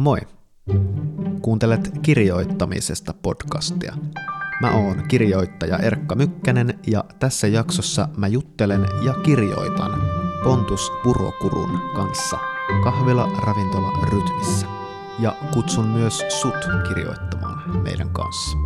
[0.00, 0.18] Moi!
[1.42, 3.94] Kuuntelet kirjoittamisesta podcastia.
[4.60, 10.02] Mä oon kirjoittaja Erkka Mykkänen ja tässä jaksossa mä juttelen ja kirjoitan
[10.44, 12.38] Pontus Purokurun kanssa
[12.84, 14.66] kahvila ravintola rytmissä.
[15.18, 16.54] Ja kutsun myös sut
[16.88, 18.58] kirjoittamaan meidän kanssa.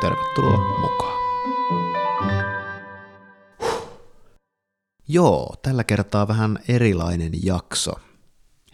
[0.00, 1.15] Tervetuloa mukaan.
[5.08, 7.92] Joo, tällä kertaa vähän erilainen jakso.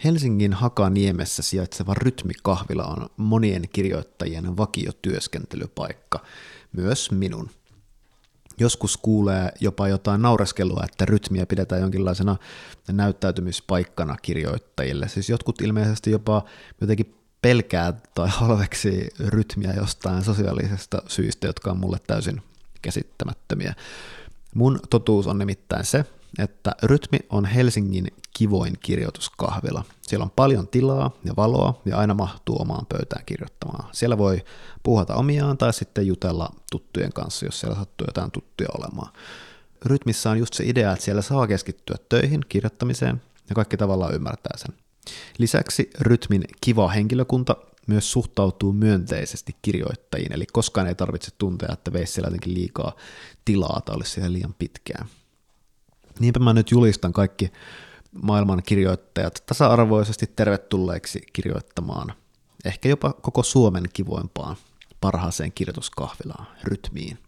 [0.05, 6.21] Helsingin Hakaniemessä sijaitseva Rytmikahvila on monien kirjoittajien vakiotyöskentelypaikka,
[6.73, 7.51] myös minun.
[8.59, 12.37] Joskus kuulee jopa jotain naureskelua, että rytmiä pidetään jonkinlaisena
[12.93, 15.09] näyttäytymispaikkana kirjoittajille.
[15.09, 16.45] Siis jotkut ilmeisesti jopa
[16.81, 22.43] jotenkin pelkää tai halveksi rytmiä jostain sosiaalisesta syistä, jotka on mulle täysin
[22.83, 23.75] käsittämättömiä.
[24.55, 26.05] Mun totuus on nimittäin se,
[26.39, 29.85] että Rytmi on Helsingin kivoin kirjoituskahvila.
[30.03, 33.89] Siellä on paljon tilaa ja valoa ja aina mahtuu omaan pöytään kirjoittamaan.
[33.93, 34.45] Siellä voi
[34.83, 39.13] puhata omiaan tai sitten jutella tuttujen kanssa, jos siellä sattuu jotain tuttuja olemaan.
[39.85, 44.57] Rytmissä on just se idea, että siellä saa keskittyä töihin, kirjoittamiseen ja kaikki tavallaan ymmärtää
[44.57, 44.75] sen.
[45.39, 52.13] Lisäksi Rytmin kiva henkilökunta myös suhtautuu myönteisesti kirjoittajiin, eli koskaan ei tarvitse tuntea, että veisi
[52.13, 52.97] siellä jotenkin liikaa
[53.45, 55.07] tilaa tai olisi siellä liian pitkään.
[56.23, 57.53] Niinpä mä nyt julistan kaikki
[58.23, 62.13] maailman kirjoittajat tasa-arvoisesti tervetulleeksi kirjoittamaan
[62.65, 64.57] ehkä jopa koko Suomen kivoimpaan
[65.01, 67.19] parhaaseen kirjoituskahvilaan, rytmiin.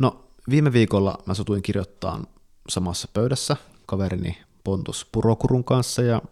[0.00, 2.24] No, viime viikolla mä sotuin kirjoittaa
[2.68, 6.22] samassa pöydässä kaverini Pontus Purokurun kanssa, ja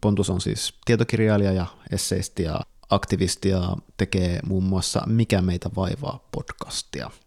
[0.00, 6.28] Pontus on siis tietokirjailija ja esseisti ja aktivisti ja tekee muun muassa Mikä meitä vaivaa
[6.32, 7.10] podcastia–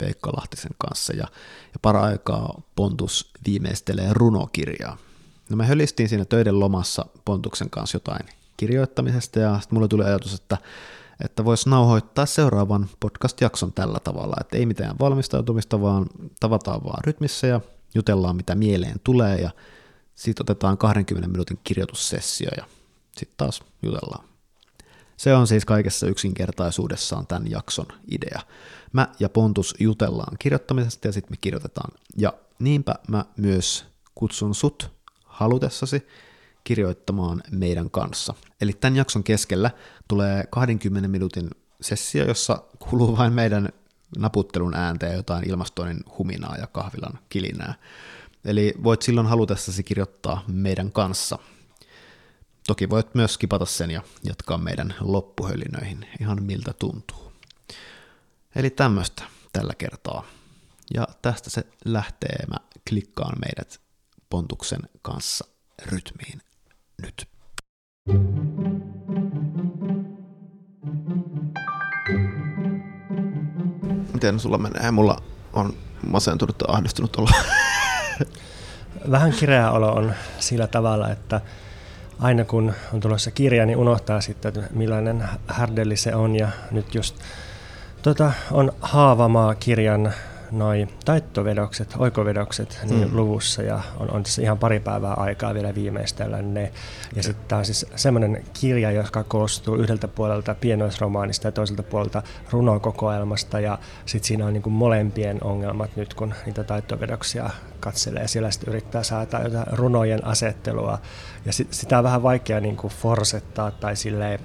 [0.00, 1.26] Veikka Lahtisen kanssa ja,
[1.72, 4.96] ja para-aikaa Pontus viimeistelee runokirjaa.
[5.50, 10.34] No me hölistiin siinä töiden lomassa Pontuksen kanssa jotain kirjoittamisesta ja sitten mulle tuli ajatus,
[10.34, 10.58] että,
[11.24, 16.06] että voisi nauhoittaa seuraavan podcast-jakson tällä tavalla, että ei mitään valmistautumista, vaan
[16.40, 17.60] tavataan vaan rytmissä ja
[17.94, 19.50] jutellaan mitä mieleen tulee ja
[20.14, 22.64] sitten otetaan 20 minuutin kirjoitussessio ja
[23.16, 24.29] sitten taas jutellaan.
[25.20, 28.40] Se on siis kaikessa yksinkertaisuudessaan tämän jakson idea.
[28.92, 31.92] Mä ja Pontus jutellaan kirjoittamisesta ja sitten me kirjoitetaan.
[32.16, 34.90] Ja niinpä mä myös kutsun sut
[35.24, 36.06] halutessasi
[36.64, 38.34] kirjoittamaan meidän kanssa.
[38.60, 39.70] Eli tämän jakson keskellä
[40.08, 41.50] tulee 20 minuutin
[41.80, 43.68] sessio, jossa kuuluu vain meidän
[44.18, 47.74] naputtelun ääntä ja jotain ilmastoinnin huminaa ja kahvilan kilinää.
[48.44, 51.38] Eli voit silloin halutessasi kirjoittaa meidän kanssa.
[52.70, 57.32] Toki voit myös skipata sen ja jatkaa meidän loppuhölinöihin ihan miltä tuntuu.
[58.54, 59.22] Eli tämmöistä
[59.52, 60.24] tällä kertaa.
[60.94, 62.46] Ja tästä se lähtee.
[62.48, 62.56] Mä
[62.88, 63.80] klikkaan meidät
[64.30, 65.44] Pontuksen kanssa
[65.86, 66.42] rytmiin
[67.02, 67.28] nyt.
[74.12, 74.90] Miten sulla menee?
[74.90, 75.74] Mulla on
[76.06, 77.30] masentunut ja ahdistunut olla.
[79.10, 81.40] Vähän kireä olo on sillä tavalla, että
[82.20, 86.36] aina kun on tulossa kirja, niin unohtaa sitten, että millainen härdelli se on.
[86.36, 87.16] Ja nyt just
[88.02, 90.12] Tota, on Haavamaa-kirjan
[90.52, 93.16] noin taittovedokset, oikovedokset niin mm.
[93.16, 96.72] luvussa ja on, on tässä ihan pari päivää aikaa vielä viimeistellä ne.
[97.16, 102.22] Ja sitten tämä on siis semmoinen kirja, joka koostuu yhdeltä puolelta pienoisromaanista ja toiselta puolelta
[102.50, 107.50] runokokoelmasta ja sitten siinä on niin kuin molempien ongelmat nyt, kun niitä taittovedoksia
[107.80, 108.28] katselee.
[108.28, 110.98] Siellä sitten yrittää saada jotain runojen asettelua
[111.44, 114.40] ja sit, sitä on vähän vaikea niin kuin forsettaa tai silleen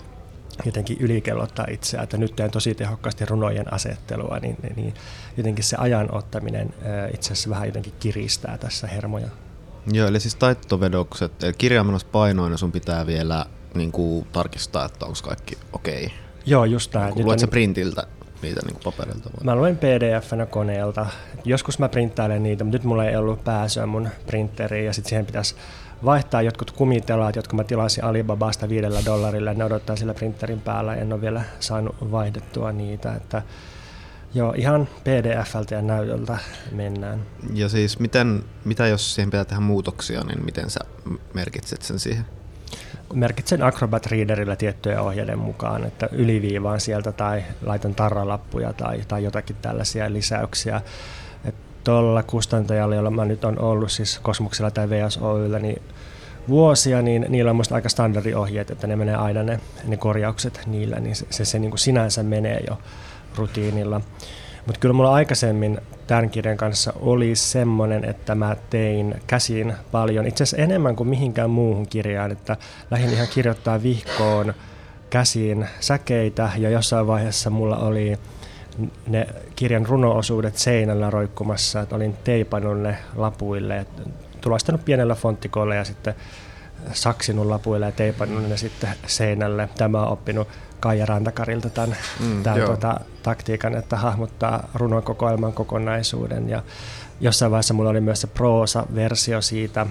[0.66, 4.94] jotenkin ylikellottaa itseä, että nyt teen tosi tehokkaasti runojen asettelua, niin, niin
[5.38, 6.74] jotenkin se ajan ottaminen
[7.14, 9.28] itse asiassa vähän jotenkin kiristää tässä hermoja.
[9.92, 15.58] Joo, eli siis taittovedokset, kirjaimellisesti painoina sun pitää vielä niin kuin, tarkistaa, että onko kaikki
[15.74, 16.06] okei.
[16.06, 16.18] Okay.
[16.46, 17.10] Joo, just tämä.
[17.10, 18.08] Niin, luet sä printiltä
[18.42, 19.30] niitä niin paperilta?
[19.30, 19.44] Vai?
[19.44, 21.06] Mä luen pdf-nä koneelta.
[21.46, 25.26] Joskus mä printtailen niitä, mutta nyt mulla ei ollut pääsyä mun printeriin ja sitten siihen
[25.26, 25.56] pitäisi
[26.06, 29.54] vaihtaa jotkut kumitelaat, jotka mä tilasin Alibabasta viidellä dollarilla.
[29.54, 30.96] Ne odottaa sillä printerin päällä.
[30.96, 33.14] En ole vielä saanut vaihdettua niitä.
[33.14, 33.42] Että
[34.36, 36.38] Joo, ihan PDFltä ja näytöltä
[36.72, 37.26] mennään.
[37.54, 40.80] Ja siis miten, mitä jos siihen pitää tehdä muutoksia, niin miten sä
[41.34, 42.26] merkitset sen siihen?
[43.14, 49.56] Merkitsen Acrobat Readerillä tiettyjen ohjeiden mukaan, että yliviivaan sieltä tai laitan tarralappuja tai, tai jotakin
[49.62, 50.82] tällaisia lisäyksiä
[51.84, 55.82] tuolla kustantajalla, jolla mä nyt on ollut siis Kosmuksella tai VSOYllä, niin
[56.48, 61.16] vuosia, niin niillä on aika standardiohjeet, että ne menee aina ne, ne korjaukset niillä, niin
[61.16, 62.78] se, se, se niin kuin sinänsä menee jo
[63.38, 64.02] rutiinilla.
[64.66, 70.44] Mutta kyllä mulla aikaisemmin tämän kirjan kanssa oli semmoinen, että mä tein käsin paljon, itse
[70.44, 72.58] asiassa enemmän kuin mihinkään muuhun kirjaan, että
[72.92, 74.54] lähdin ihan kirjoittaa vihkoon
[75.10, 78.18] käsiin säkeitä ja jossain vaiheessa mulla oli
[79.08, 83.86] ne kirjan runoosuudet seinällä roikkumassa, että olin teipannut ne lapuille,
[84.42, 86.16] tulostanut pienellä fonttikolla ja sitten
[86.94, 89.70] saksinut lapuille ja teipannut ne sitten seinälle.
[89.78, 90.48] Tämä on oppinut
[90.86, 96.50] Kaija Rantakarilta tämän, mm, tämän tuota, taktiikan, että hahmottaa runokokoelman kokonaisuuden.
[96.50, 96.64] Ja
[97.22, 99.86] jossain vaiheessa mulla oli myös se proosa-versio siitä,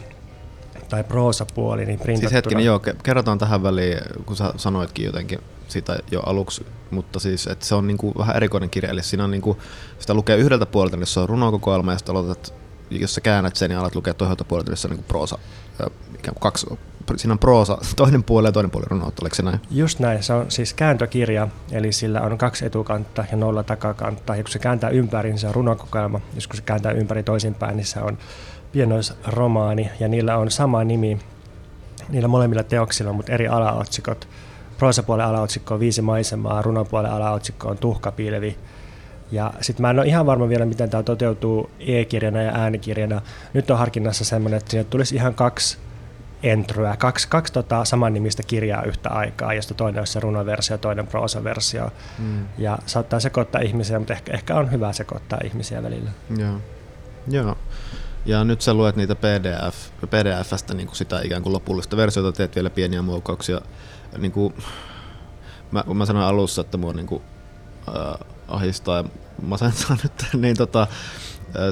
[0.88, 2.28] tai proosapuoli, niin printattuna.
[2.28, 5.38] Siis hetkinen, joo, kerrotaan tähän väliin, kun sä sanoitkin jotenkin
[5.68, 9.24] sitä jo aluksi, mutta siis, että se on niin kuin vähän erikoinen kirja, eli siinä
[9.24, 9.58] on niin kuin,
[9.98, 12.54] sitä lukee yhdeltä puolelta, niin se on runokokoelma, ja sitten aloitat,
[12.90, 15.38] jos sä käännät sen, niin alat lukea toiselta puolelta, niin se on niin kuin proosa,
[16.40, 16.66] kaksi
[17.16, 19.60] siinä on proosa, toinen puoli ja toinen puoli runoutta, oliko se näin?
[19.70, 24.42] Just näin, se on siis kääntökirja, eli sillä on kaksi etukantta ja nolla takakantta, ja
[24.42, 27.86] kun se kääntää ympäri, niin se on runokokoelma, jos kun se kääntää ympäri toisinpäin, niin
[27.86, 28.18] se on
[28.72, 31.18] pienoisromaani, ja niillä on sama nimi,
[32.08, 34.28] niillä molemmilla teoksilla, mutta eri alaotsikot.
[34.78, 38.56] Proosapuolen alaotsikko on Viisi maisemaa, runopuolen alaotsikko on Tuhkapilvi,
[39.32, 43.22] ja sitten mä en ole ihan varma vielä, miten tämä toteutuu e-kirjana ja äänikirjana.
[43.52, 45.78] Nyt on harkinnassa semmoinen, että sinne tulisi ihan kaksi
[46.44, 51.06] entryä, kaksi, kaksi tota, saman nimistä kirjaa yhtä aikaa, josta toinen on se runoversio, toinen
[51.06, 51.90] proosaversio.
[52.18, 52.46] Mm.
[52.58, 56.10] Ja saattaa sekoittaa ihmisiä, mutta ehkä, ehkä on hyvä sekoittaa ihmisiä välillä.
[56.36, 56.60] Joo.
[57.30, 57.58] Joo.
[58.26, 62.54] Ja nyt sä luet niitä PDF, PDFstä niin kuin sitä ikään kuin lopullista versiota, teet
[62.54, 63.60] vielä pieniä muokkauksia.
[64.18, 64.54] Niin kuin,
[65.70, 67.22] mä, mä sanoin alussa, että mua niin kuin,
[67.88, 69.04] äh, ahistaa ja
[69.42, 70.86] masentaa nyt, niin tota,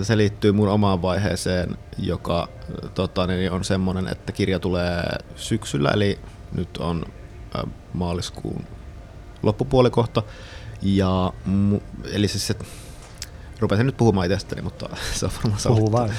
[0.02, 2.48] se liittyy mun omaan vaiheeseen, joka
[2.94, 5.02] tota, niin on semmoinen, että kirja tulee
[5.36, 6.18] syksyllä, eli
[6.52, 7.04] nyt on
[7.92, 8.64] maaliskuun
[9.42, 10.22] loppupuolikohta.
[10.82, 11.32] Ja,
[12.12, 12.54] eli siis se,
[13.60, 14.88] rupesin nyt puhumaan itsestäni, mutta
[15.18, 16.10] se on varmaan Puhu vaan.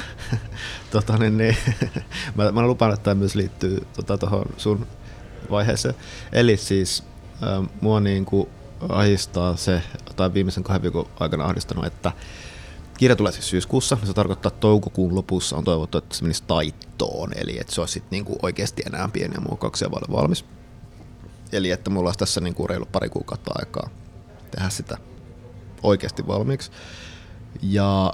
[0.92, 1.57] tota, niin, niin,
[2.36, 4.88] mä, mä lupaan, että tämä myös liittyy tuohon tota, sun
[5.50, 5.95] vaiheeseen.
[6.31, 7.04] Eli siis
[7.44, 8.50] äh, mua niin kuin
[8.89, 9.81] ahistaa se,
[10.15, 12.12] tai viimeisen kahden viikon aikana ahdistanut, että
[13.03, 17.31] Kirja tulee siis syyskuussa, se tarkoittaa, että toukokuun lopussa on toivottu, että se menisi taittoon,
[17.35, 20.45] eli että se olisi sitten niinku oikeasti enää pieniä muokkauksia vaan valmis.
[21.51, 23.89] Eli että mulla olisi tässä niinku reilu pari kuukautta aikaa
[24.51, 24.97] tehdä sitä
[25.83, 26.71] oikeasti valmiiksi.
[27.61, 28.13] Ja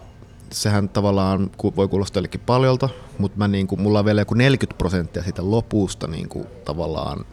[0.52, 5.24] sehän tavallaan voi kuulostaa jollekin paljolta, mutta mä niinku, mulla on vielä joku 40 prosenttia
[5.24, 7.26] siitä lopusta niinku, tavallaan,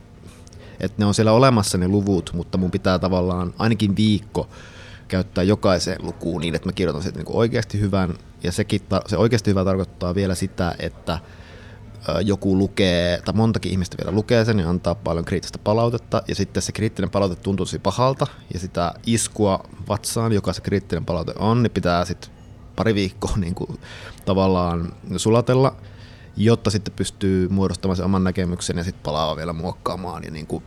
[0.80, 4.48] että ne on siellä olemassa ne luvut, mutta mun pitää tavallaan ainakin viikko
[5.08, 8.14] käyttää jokaiseen lukuun niin, että mä kirjoitan siitä niin oikeasti hyvän.
[8.42, 11.18] Ja sekin, se oikeasti hyvä tarkoittaa vielä sitä, että
[12.24, 16.62] joku lukee, tai montakin ihmistä vielä lukee sen ja antaa paljon kriittistä palautetta, ja sitten
[16.62, 21.70] se kriittinen palaute tuntuu pahalta, ja sitä iskua vatsaan, joka se kriittinen palaute on, niin
[21.70, 22.30] pitää sitten
[22.76, 23.78] pari viikkoa niin kuin,
[24.24, 25.76] tavallaan sulatella,
[26.36, 30.62] jotta sitten pystyy muodostamaan sen oman näkemyksen ja sitten palaa vielä muokkaamaan ja niin kuin,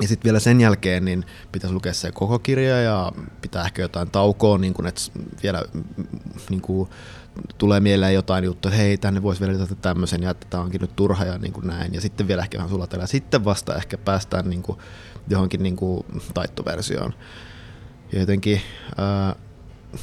[0.00, 4.10] ja sitten vielä sen jälkeen niin pitäisi lukea se koko kirja ja pitää ehkä jotain
[4.10, 5.00] taukoa, niin kun, että
[5.42, 5.62] vielä
[6.50, 6.90] niin kuin,
[7.58, 10.96] tulee mieleen jotain että hei, tänne voisi vielä lisätä tämmöisen ja että tämä onkin nyt
[10.96, 11.94] turha ja niin kuin näin.
[11.94, 13.06] Ja sitten vielä ehkä vähän sulatella.
[13.06, 14.78] Sitten vasta ehkä päästään niin kuin,
[15.28, 16.04] johonkin niin kuin,
[16.34, 17.14] taittoversioon.
[18.12, 18.60] Ja jotenkin
[18.96, 19.36] ää,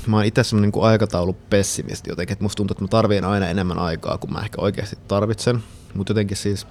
[0.07, 3.79] mä oon itse semmoinen niin aikataulupessimisti jotenkin, että musta tuntuu, että mä tarvitsen aina enemmän
[3.79, 5.63] aikaa kuin mä ehkä oikeasti tarvitsen.
[5.93, 6.67] Mutta jotenkin siis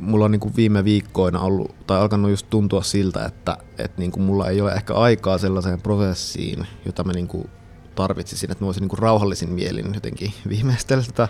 [0.00, 4.48] mulla on niinku viime viikkoina ollut, tai alkanut just tuntua siltä, että et niinku mulla
[4.48, 7.50] ei ole ehkä aikaa sellaiseen prosessiin, jota mä niinku
[7.94, 11.28] tarvitsisin, että mä voisin niinku rauhallisin mielin jotenkin viimeistellä sitä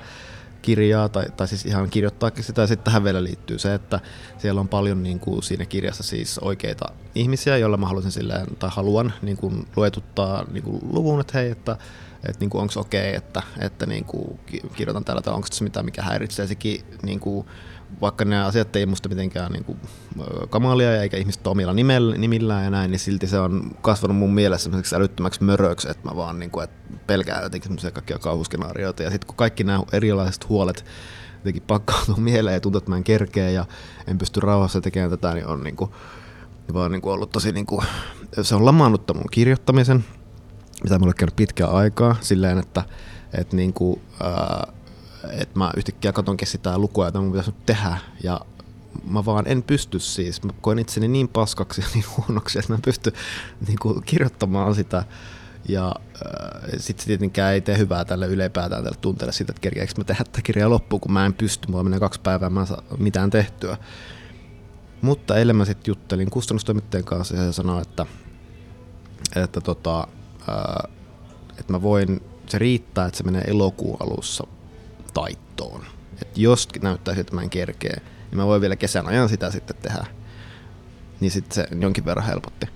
[0.63, 4.01] kirjaa, tai, tai siis ihan kirjoittaakin sitä, ja sitten tähän vielä liittyy se, että
[4.39, 8.71] siellä on paljon niin kuin siinä kirjassa siis oikeita ihmisiä, joilla mä haluaisin silleen, tai
[8.73, 11.77] haluan niin kuin luetuttaa niin kuin luvun, että hei, että
[12.29, 14.41] että niin onko okei, okay, että, että niin kuin
[14.77, 16.47] kirjoitan täällä, tai onko se mitään, mikä häiritsee.
[16.47, 17.47] Sekin niin kuin
[18.01, 19.79] vaikka ne asiat ei musta mitenkään niin kuin,
[20.51, 21.73] kamalia eikä ihmiset omilla
[22.17, 26.39] nimillään ja näin, niin silti se on kasvanut mun mielessä älyttömäksi möröksi, että mä vaan
[26.39, 26.77] niin kuin, että
[27.07, 29.03] pelkään jotenkin semmoisia kaikkia kauhuskenaarioita.
[29.03, 30.85] Ja sitten kun kaikki nämä erilaiset huolet
[31.39, 33.67] jotenkin pakkautuu mieleen ja tuntuu, että mä en kerkeä ja
[34.07, 35.91] en pysty rauhassa tekemään tätä, niin on niin kuin,
[36.75, 37.87] vaan niin kuin ollut tosi, niin kuin,
[38.43, 40.05] se on lamaannuttanut mun kirjoittamisen,
[40.83, 42.85] mitä mulle käynyt pitkään aikaa, silleen, että,
[43.33, 44.73] että niin kuin, ää,
[45.31, 48.41] että mä yhtäkkiä katonkin sitä lukua, jota mun pitäisi nyt tehdä, ja
[49.05, 50.43] mä vaan en pysty siis.
[50.43, 53.13] Mä koen itseni niin paskaksi ja niin huonoksi, että mä en pysty
[53.67, 55.05] niin kuin, kirjoittamaan sitä.
[55.69, 59.93] Ja äh, sitten se tietenkään ei tee hyvää tälle ylipäätään tälle tunteelle siitä, että kerkeekö
[59.99, 61.69] mä tehdä tätä kirjaa loppuun, kun mä en pysty.
[61.71, 63.77] Mulla menee kaksi päivää, mä en saa mitään tehtyä.
[65.03, 68.07] Mutta eilen mä sitten juttelin kustannustoimittajan kanssa ja hän sanoi, että,
[69.37, 70.07] että, tota,
[70.49, 70.89] ää,
[71.59, 74.47] että mä voin, se riittää, että se menee elokuun alussa
[75.21, 75.85] taittoon.
[76.23, 79.77] Että jos näyttäisi, että mä en kerkeä, niin mä voin vielä kesän ajan sitä sitten
[79.83, 80.07] tehdä.
[81.21, 82.67] Niin sitten se jonkin verran helpotti.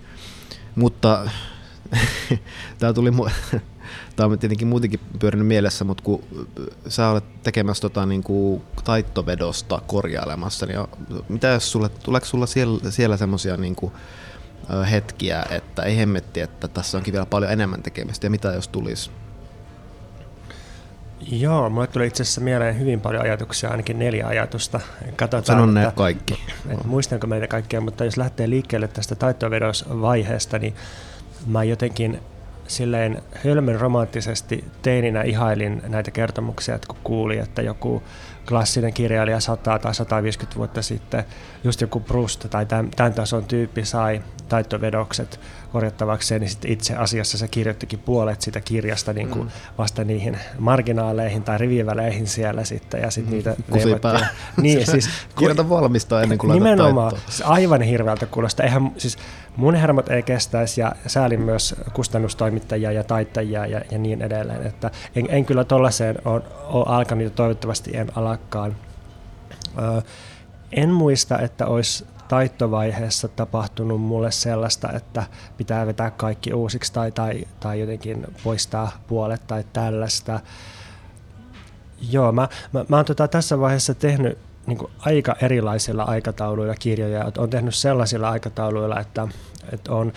[0.75, 1.31] Mutta
[2.79, 3.31] tämä tuli mu-
[4.17, 6.25] Tämä on tietenkin muutenkin pyörinyt mielessä, mutta kun
[6.89, 10.81] sä olet tekemässä tota, niin kuin taittovedosta korjailemassa, niin
[11.29, 13.77] mitä jos sulle, tuleeko sulla siellä, siellä semmoisia niin
[14.91, 19.11] hetkiä, että ei hemmetti, että tässä onkin vielä paljon enemmän tekemistä, ja mitä jos tulisi?
[21.31, 24.81] Joo, mulle tuli itse asiassa mieleen hyvin paljon ajatuksia, ainakin neljä ajatusta.
[25.17, 26.43] Katsotaan, Sanon ne kaikki.
[26.69, 30.75] Että muistanko meitä kaikkea, mutta jos lähtee liikkeelle tästä taittovedosvaiheesta, niin
[31.47, 32.21] mä jotenkin
[32.67, 38.03] silleen hölmön romanttisesti teininä ihailin näitä kertomuksia, että kun kuuli, että joku
[38.49, 41.25] klassinen kirjailija 100 tai 150 vuotta sitten,
[41.65, 45.41] just joku Proust tai tämän, tämän tason tyyppi sai taittovedokset
[45.73, 49.51] korjattavakseen, niin sitten itse asiassa se kirjoittikin puolet sitä kirjasta niin kuin mm.
[49.79, 53.01] vasta niihin marginaaleihin tai riviväleihin siellä sitten.
[53.01, 53.37] Ja sitten mm.
[53.37, 54.29] niitä Kusipää.
[54.57, 55.09] Niin, siis,
[55.39, 57.13] Kirjoita valmistaa ennen kuin Nimenomaan.
[57.29, 58.67] Siis aivan hirveältä kuulostaa.
[58.67, 59.19] Eihän, siis
[59.57, 64.67] mun hermot ei kestäisi ja säälin myös kustannustoimittajia ja taittajia ja, ja niin edelleen.
[64.67, 68.77] Että en, en kyllä tuollaiseen ole, ole alkanut ja toivottavasti en alakkaan.
[69.79, 70.01] Öö,
[70.73, 75.25] en muista, että olisi taittovaiheessa tapahtunut mulle sellaista, että
[75.57, 80.41] pitää vetää kaikki uusiksi tai, tai, tai jotenkin poistaa puolet tai tällaista.
[82.11, 87.33] Joo, mä, mä, mä oon tota tässä vaiheessa tehnyt niin aika erilaisilla aikatauluilla kirjoja.
[87.39, 89.29] Olen tehnyt sellaisilla aikatauluilla, että,
[89.73, 90.13] että on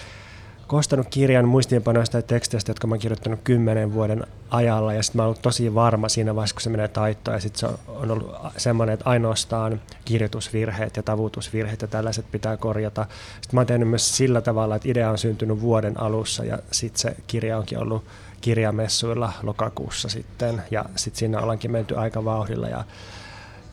[0.67, 5.41] koostanut kirjan muistiinpanoista ja teksteistä, jotka oon kirjoittanut kymmenen vuoden ajalla, ja sitten oon ollut
[5.41, 9.09] tosi varma siinä vaiheessa, kun se menee taittoon, ja sitten se on ollut semmoinen, että
[9.09, 13.05] ainoastaan kirjoitusvirheet ja tavutusvirheet ja tällaiset pitää korjata.
[13.41, 17.15] Sitten oon tehnyt myös sillä tavalla, että idea on syntynyt vuoden alussa, ja sitten se
[17.27, 18.05] kirja onkin ollut
[18.41, 22.83] kirjamessuilla lokakuussa sitten, ja sitten siinä ollaankin menty aika vauhdilla, ja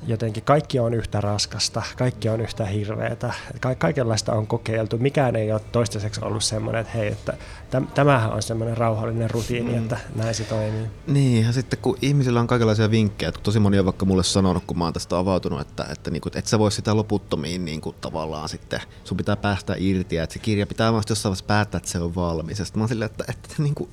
[0.07, 4.99] jotenkin kaikki on yhtä raskasta, kaikki on yhtä hirveätä, ka- kaikenlaista on kokeiltu.
[4.99, 7.33] Mikään ei ole toistaiseksi ollut semmoinen, että hei, että
[7.71, 9.79] täm- tämähän on semmoinen rauhallinen rutiini, mm.
[9.79, 10.87] että näin se toimii.
[11.07, 14.65] Niin, ja sitten kun ihmisillä on kaikenlaisia vinkkejä, että tosi moni on vaikka mulle sanonut,
[14.67, 17.65] kun mä oon tästä avautunut, että, että, niin kuin, että et sä voi sitä loputtomiin
[17.65, 21.31] niin kuin, tavallaan sitten, sun pitää päästä irti, ja että se kirja pitää vaan jossain
[21.31, 22.59] vaiheessa päättää, että se on valmis.
[22.59, 23.91] Ja sitten mä oon silleen, että, että, että niin kuin,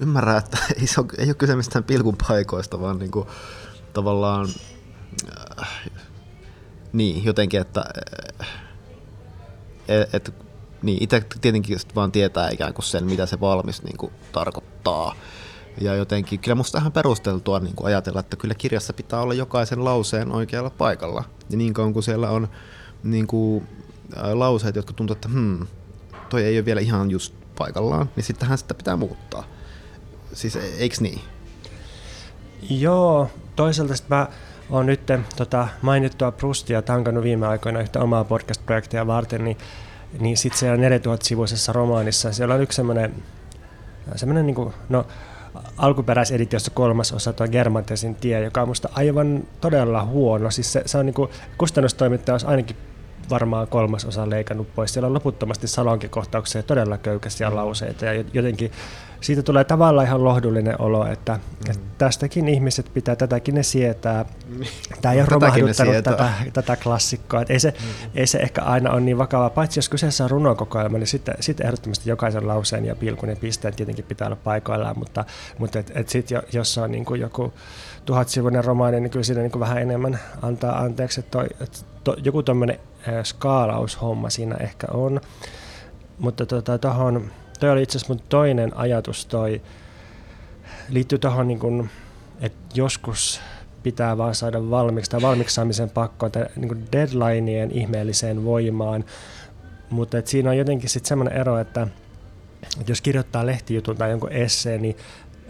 [0.00, 3.26] ymmärrä, että ei, se ole, ei ole kyse mistään pilkun paikoista, vaan niin kuin,
[3.92, 4.48] tavallaan
[6.92, 7.84] niin, jotenkin, että
[9.88, 10.34] et, et,
[10.82, 15.14] niin, itse tietenkin vaan tietää ikään kuin sen, mitä se valmis niin kuin, tarkoittaa.
[15.80, 19.84] Ja jotenkin, kyllä musta ihan perusteltua niin kuin ajatella, että kyllä kirjassa pitää olla jokaisen
[19.84, 21.24] lauseen oikealla paikalla.
[21.50, 22.48] Ja niin kauan kuin siellä on
[23.02, 23.66] niin kuin,
[24.16, 25.66] äh, lauseet, jotka tuntuu, että hmm,
[26.28, 29.44] toi ei ole vielä ihan just paikallaan, niin sittenhän sitä pitää muuttaa.
[30.32, 31.20] Siis e-, eikö niin?
[32.70, 34.28] Joo, toisaalta mä
[34.72, 35.00] olen nyt
[35.36, 39.56] tota, mainittua Prustia tankannut viime aikoina yhtä omaa podcast-projektia varten, niin,
[40.20, 43.14] niin sitten siellä 4000-sivuisessa romaanissa siellä on yksi semmoinen,
[44.16, 45.06] semmoinen niin kuin, no,
[45.76, 50.50] alkuperäiseditiossa kolmas osa tuo Germantesin tie, joka on musta aivan todella huono.
[50.50, 52.76] Siis se, se on niin kuin, kustannustoimittaja olisi ainakin
[53.30, 54.92] varmaan kolmas osa leikannut pois.
[54.92, 58.72] Siellä on loputtomasti salonkikohtauksia, todella köykäisiä lauseita ja jotenkin
[59.22, 61.70] siitä tulee tavallaan ihan lohdullinen olo, että, mm.
[61.70, 64.24] että tästäkin ihmiset pitää, tätäkin ne sietää.
[65.02, 67.42] Tämä ei ole romahduttanut tätä, tätä klassikkoa.
[67.48, 68.10] Ei, se, mm.
[68.14, 71.66] ei se ehkä aina ole niin vakava, paitsi jos kyseessä on runokokoelma, niin sitten, sitten
[71.66, 75.24] ehdottomasti jokaisen lauseen ja pilkun ja pisteen tietenkin pitää olla paikoillaan, mutta,
[75.58, 77.52] mutta et, et sitten jos on niin kuin joku
[78.04, 82.16] tuhatsivuinen romaani, niin kyllä siinä niin kuin vähän enemmän antaa anteeksi, että, toi, että to,
[82.24, 82.78] joku tuommoinen
[83.22, 85.20] skaalaushomma siinä ehkä on.
[86.18, 87.30] Mutta tuota, tuohon
[87.62, 89.62] toi oli itse asiassa mun toinen ajatus toi,
[90.88, 91.90] liittyy tuohon niin kuin,
[92.40, 93.40] että joskus
[93.82, 99.04] pitää vaan saada valmiiksi tai valmiiksi saamisen pakkoon tai niin deadlineien ihmeelliseen voimaan,
[99.90, 101.86] mutta siinä on jotenkin sitten semmoinen ero, että,
[102.80, 104.96] että jos kirjoittaa lehtijutun tai jonkun esseen, niin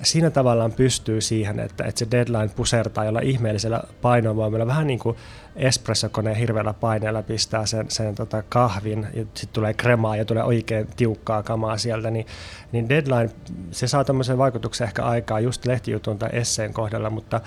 [0.02, 5.16] siinä tavallaan pystyy siihen, että, että se deadline pusertaa jolla ihmeellisellä painovoimalla, vähän niin kuin
[5.56, 10.86] espressokoneen hirveällä paineella pistää sen, sen tota kahvin ja sitten tulee kremaa ja tulee oikein
[10.96, 12.26] tiukkaa kamaa sieltä, niin,
[12.72, 13.30] niin deadline,
[13.70, 17.40] se saa tämmöisen vaikutuksen ehkä aikaa just lehtijutun tai esseen kohdalla, mutta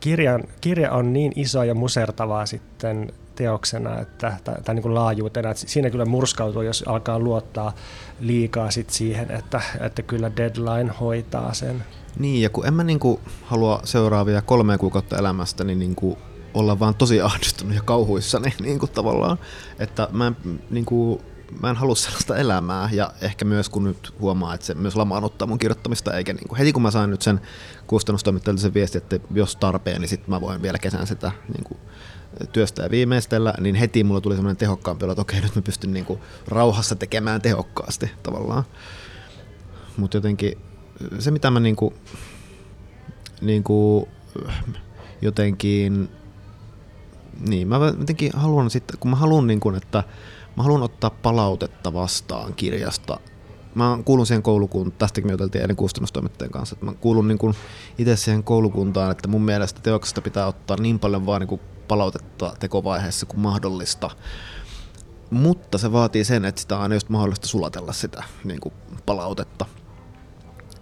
[0.00, 5.50] kirjan, kirja on niin iso ja musertavaa sitten teoksena että, tai, tai niin kuin laajuutena,
[5.50, 7.72] että siinä kyllä murskautuu, jos alkaa luottaa
[8.20, 11.84] liikaa sit siihen, että, että kyllä deadline hoitaa sen.
[12.18, 16.16] Niin, ja kun en mä niin kuin halua seuraavia kolme kuukautta elämästäni niin kuin
[16.54, 19.38] olla vaan tosi ahdistunut ja kauhuissani niin kuin tavallaan,
[19.78, 20.36] että mä en,
[20.70, 21.20] niin kuin,
[21.60, 25.48] mä en halua sellaista elämää ja ehkä myös kun nyt huomaa, että se myös lamaannuttaa
[25.48, 27.40] mun kirjoittamista, eikä niin kuin, heti kun mä sain nyt sen
[27.86, 31.78] kustannustoimittajalta sen viesti, että jos tarpeen, niin sitten mä voin vielä kesän sitä niin kuin,
[32.52, 35.92] työstä ja viimeistellä, niin heti mulla tuli semmoinen tehokkaampi olo, että okei, nyt mä pystyn
[35.92, 38.64] niin kuin, rauhassa tekemään tehokkaasti tavallaan.
[39.96, 40.58] Mutta jotenkin
[41.18, 41.94] se, mitä mä niin kuin,
[43.40, 44.08] niin kuin,
[45.22, 46.08] jotenkin
[47.48, 50.04] niin, mä jotenkin haluan sitten, kun mä haluan niin kuin, että
[50.56, 53.20] mä haluan ottaa palautetta vastaan kirjasta.
[53.78, 57.54] Mä kuulun siihen koulukuntaan, tästäkin me juteltiin ennen kustannustoimittajan kanssa, että mä kuulun niin kuin
[57.98, 62.56] itse siihen koulukuntaan, että mun mielestä teoksesta pitää ottaa niin paljon vaan niin kuin palautetta
[62.60, 64.10] tekovaiheessa kuin mahdollista.
[65.30, 68.74] Mutta se vaatii sen, että sitä on aina just mahdollista sulatella sitä niin kuin
[69.06, 69.66] palautetta,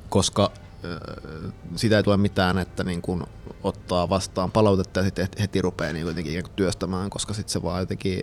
[0.09, 0.50] koska
[1.76, 3.26] sitä ei tule mitään, että niin kun
[3.62, 8.23] ottaa vastaan palautetta ja sitten heti rupeaa niin jotenkin työstämään, koska sitten se vaan jotenkin,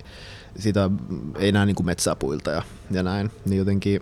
[0.60, 0.90] sitä
[1.38, 2.62] ei näe niin metsäpuilta ja,
[2.92, 4.02] ja näin, niin jotenkin,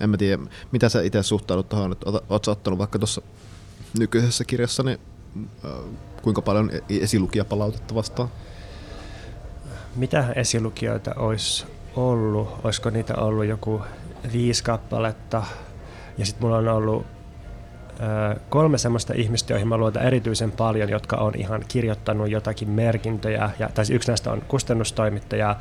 [0.00, 3.22] en mä tiedä, mitä sä itse suhtaudut tuohon, että oot ottanut vaikka tuossa
[3.98, 4.98] nykyisessä kirjassa, niin
[6.22, 8.28] kuinka paljon e-, esilukijapalautetta vastaan?
[9.96, 12.48] Mitä esilukijoita olisi ollut?
[12.64, 13.82] Olisiko niitä ollut joku
[14.32, 15.42] viisi kappaletta?
[16.18, 17.06] Ja sitten mulla on ollut
[18.48, 23.50] kolme semmoista ihmistä, joihin mä luotan erityisen paljon, jotka on ihan kirjoittanut jotakin merkintöjä.
[23.58, 25.56] Ja, tai yksi näistä on kustannustoimittaja,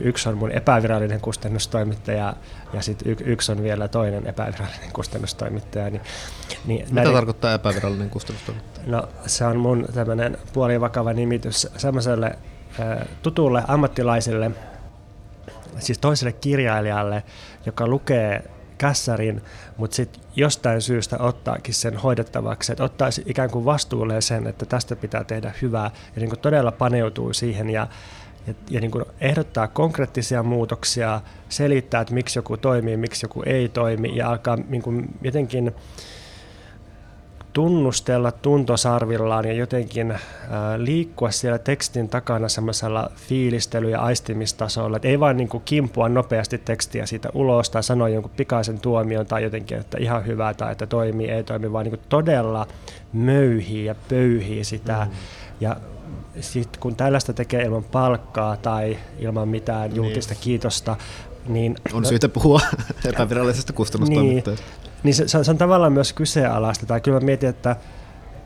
[0.00, 2.34] yksi on mun epävirallinen kustannustoimittaja
[2.72, 5.90] ja sitten y- yksi on vielä toinen epävirallinen kustannustoimittaja.
[5.90, 6.02] Niin,
[6.64, 8.86] niin Mitä näiden, tarkoittaa epävirallinen kustannustoimittaja?
[8.86, 12.38] No se on mun tämmöinen puolivakava nimitys semmoiselle
[13.22, 14.50] tutulle ammattilaiselle,
[15.78, 17.22] siis toiselle kirjailijalle,
[17.66, 19.42] joka lukee kässärin,
[19.76, 24.96] mutta sitten jostain syystä ottaakin sen hoidettavaksi, että ottaisi ikään kuin vastuulleen sen, että tästä
[24.96, 27.86] pitää tehdä hyvää ja niin kuin todella paneutuu siihen ja,
[28.46, 33.68] ja, ja niin kuin ehdottaa konkreettisia muutoksia, selittää, että miksi joku toimii, miksi joku ei
[33.68, 35.74] toimi ja alkaa niin kuin jotenkin
[37.54, 40.20] tunnustella tuntosarvillaan ja jotenkin äh,
[40.76, 46.58] liikkua siellä tekstin takana semmoisella fiilistely- ja aistimistasolla, että ei vain niin kuin kimpua nopeasti
[46.58, 50.86] tekstiä siitä ulos tai sanoa jonkun pikaisen tuomion tai jotenkin, että ihan hyvä tai että
[50.86, 52.66] toimii, ei toimi, vaan niin kuin todella
[53.12, 55.06] möyhii ja pöyhii sitä.
[55.10, 55.16] Mm.
[55.60, 55.76] Ja
[56.40, 59.96] sitten kun tällaista tekee ilman palkkaa tai ilman mitään niin.
[59.96, 60.96] julkista kiitosta,
[61.48, 61.76] niin...
[61.92, 62.60] On syytä puhua
[63.12, 64.66] epävirallisesta kustannustoimittajasta.
[64.66, 66.86] Niin, niin se, se on tavallaan myös kyseenalaista.
[66.86, 67.76] Tai kyllä mä mietin, että,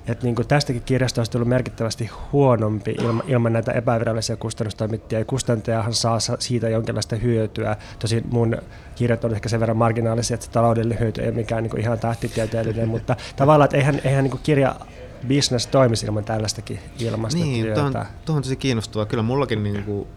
[0.09, 5.25] että niin kuin tästäkin kirjasta olisi tullut merkittävästi huonompi ilman, ilman näitä epävirallisia kustannustoimittajia.
[5.25, 7.77] Kustantajahan saa siitä jonkinlaista hyötyä.
[7.99, 8.57] Tosin mun
[8.95, 11.81] kirjat on ehkä sen verran marginaalisia, että se taloudellinen hyöty ei ole mikään niin kuin
[11.81, 14.77] ihan tähtitieteellinen, mutta tavallaan, että eihän, eihän niin kuin kirja
[15.29, 17.53] business toimisi ilman tällaistakin ilmastotyötä.
[17.53, 19.07] Niin, tuohon, tuohon tosi kiinnostavaa.
[19.07, 20.09] Kyllä mullakin niin kuin,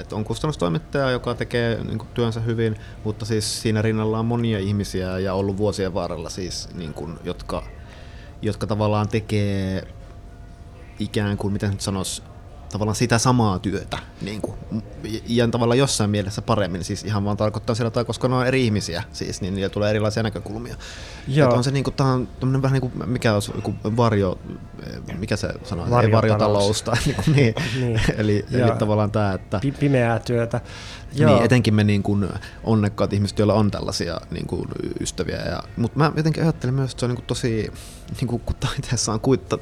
[0.00, 4.58] että on kustannustoimittaja, joka tekee niin kuin, työnsä hyvin, mutta siis siinä rinnalla on monia
[4.58, 7.62] ihmisiä ja ollut vuosien varrella siis, niin kuin, jotka,
[8.42, 9.88] jotka tavallaan tekee
[10.98, 12.22] ikään kuin, miten nyt sanoisi,
[12.72, 13.98] tavallaan sitä samaa työtä.
[14.20, 14.54] Niin kuin,
[15.26, 18.64] ja tavallaan jossain mielessä paremmin, siis ihan vaan tarkoittaa sillä tavalla, koska ne on eri
[18.64, 20.76] ihmisiä, siis, niin niillä tulee erilaisia näkökulmia.
[21.28, 21.48] Joo.
[21.48, 24.38] Että on se niin kuin, tämä on vähän niin kuin, mikä olisi joku varjo,
[25.18, 27.54] mikä se sanoo, ei varjotalous tai niin, kuin, niin.
[27.80, 28.00] niin.
[28.20, 29.60] eli, eli tavallaan tämä, että...
[29.80, 30.60] Pimeää työtä.
[31.14, 31.34] Joo.
[31.34, 32.28] Niin, etenkin me niin kuin
[32.64, 34.68] onnekkaat ihmiset, joilla on tällaisia niin kuin
[35.00, 35.36] ystäviä.
[35.36, 37.72] Ja, mutta mä jotenkin ajattelen myös, että se on niin kuin tosi,
[38.20, 39.58] niin kuin, kun taiteessa on kuitta,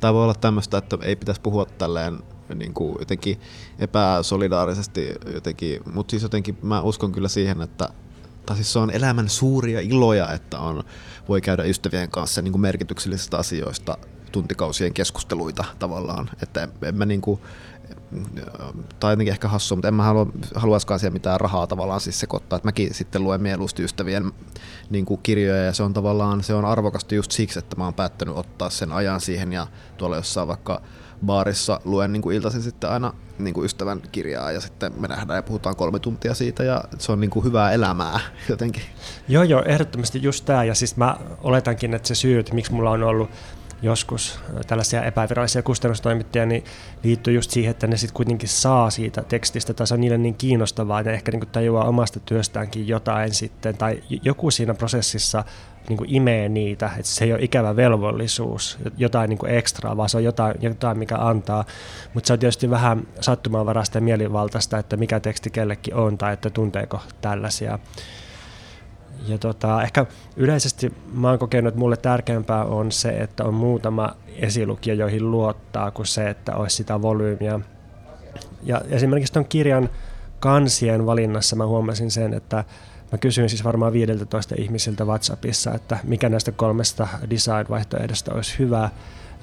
[0.00, 2.18] tai voi olla tämmöistä, että ei pitäisi puhua tälleen
[2.54, 3.40] niin kuin jotenkin
[3.78, 7.88] epäsolidaarisesti jotenkin, mutta siis jotenkin mä uskon kyllä siihen, että
[8.46, 10.84] tai siis se on elämän suuria iloja, että on,
[11.28, 13.98] voi käydä ystävien kanssa niin kuin merkityksellisistä asioista
[14.34, 17.40] tuntikausien keskusteluita tavallaan, että en mä niin kuin,
[19.00, 22.56] tai jotenkin ehkä hassu, mutta en mä halua, haluaisikaan siellä mitään rahaa tavallaan siis sekoittaa,
[22.56, 24.32] että mäkin sitten luen mieluusti ystävien
[24.90, 27.94] niin kuin kirjoja ja se on tavallaan, se on arvokasta just siksi, että mä oon
[27.94, 29.66] päättänyt ottaa sen ajan siihen ja
[29.96, 30.80] tuolla jossain vaikka
[31.26, 35.36] baarissa luen niin kuin iltaisin sitten aina niin kuin ystävän kirjaa ja sitten me nähdään
[35.36, 38.82] ja puhutaan kolme tuntia siitä ja se on niin kuin hyvää elämää jotenkin.
[39.28, 42.90] Joo, joo, ehdottomasti just tämä ja siis mä oletankin, että se syy, että miksi mulla
[42.90, 43.30] on ollut
[43.84, 46.64] joskus tällaisia epävirallisia kustannustoimittajia, niin
[47.02, 50.34] liittyy just siihen, että ne sitten kuitenkin saa siitä tekstistä, tai se on niille niin
[50.34, 55.44] kiinnostavaa, että ehkä niin tajuaa omasta työstäänkin jotain sitten, tai joku siinä prosessissa
[55.88, 60.08] niin kuin imee niitä, että se ei ole ikävä velvollisuus, jotain niin kuin ekstraa, vaan
[60.08, 61.64] se on jotain, jotain mikä antaa.
[62.14, 66.50] Mutta se on tietysti vähän sattumanvarasta ja mielivaltaista, että mikä teksti kellekin on tai että
[66.50, 67.78] tunteeko tällaisia.
[69.26, 70.06] Ja tota, ehkä
[70.36, 75.90] yleisesti mä oon kokenut, että mulle tärkeämpää on se, että on muutama esilukija, joihin luottaa,
[75.90, 77.60] kuin se, että olisi sitä volyymiä.
[78.62, 79.88] Ja esimerkiksi tuon kirjan
[80.40, 82.64] kansien valinnassa mä huomasin sen, että
[83.12, 88.90] mä kysyin siis varmaan 15 ihmisiltä WhatsAppissa, että mikä näistä kolmesta design-vaihtoehdosta olisi hyvä.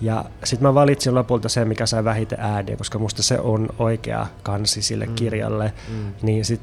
[0.02, 4.28] Ja sitten mä valitsin lopulta sen, mikä sai vähiten ääniä, koska musta se on oikea
[4.44, 5.16] kansi sille mm.
[5.16, 5.74] kirjalle.
[5.90, 6.14] Mm.
[6.22, 6.62] Niin sit,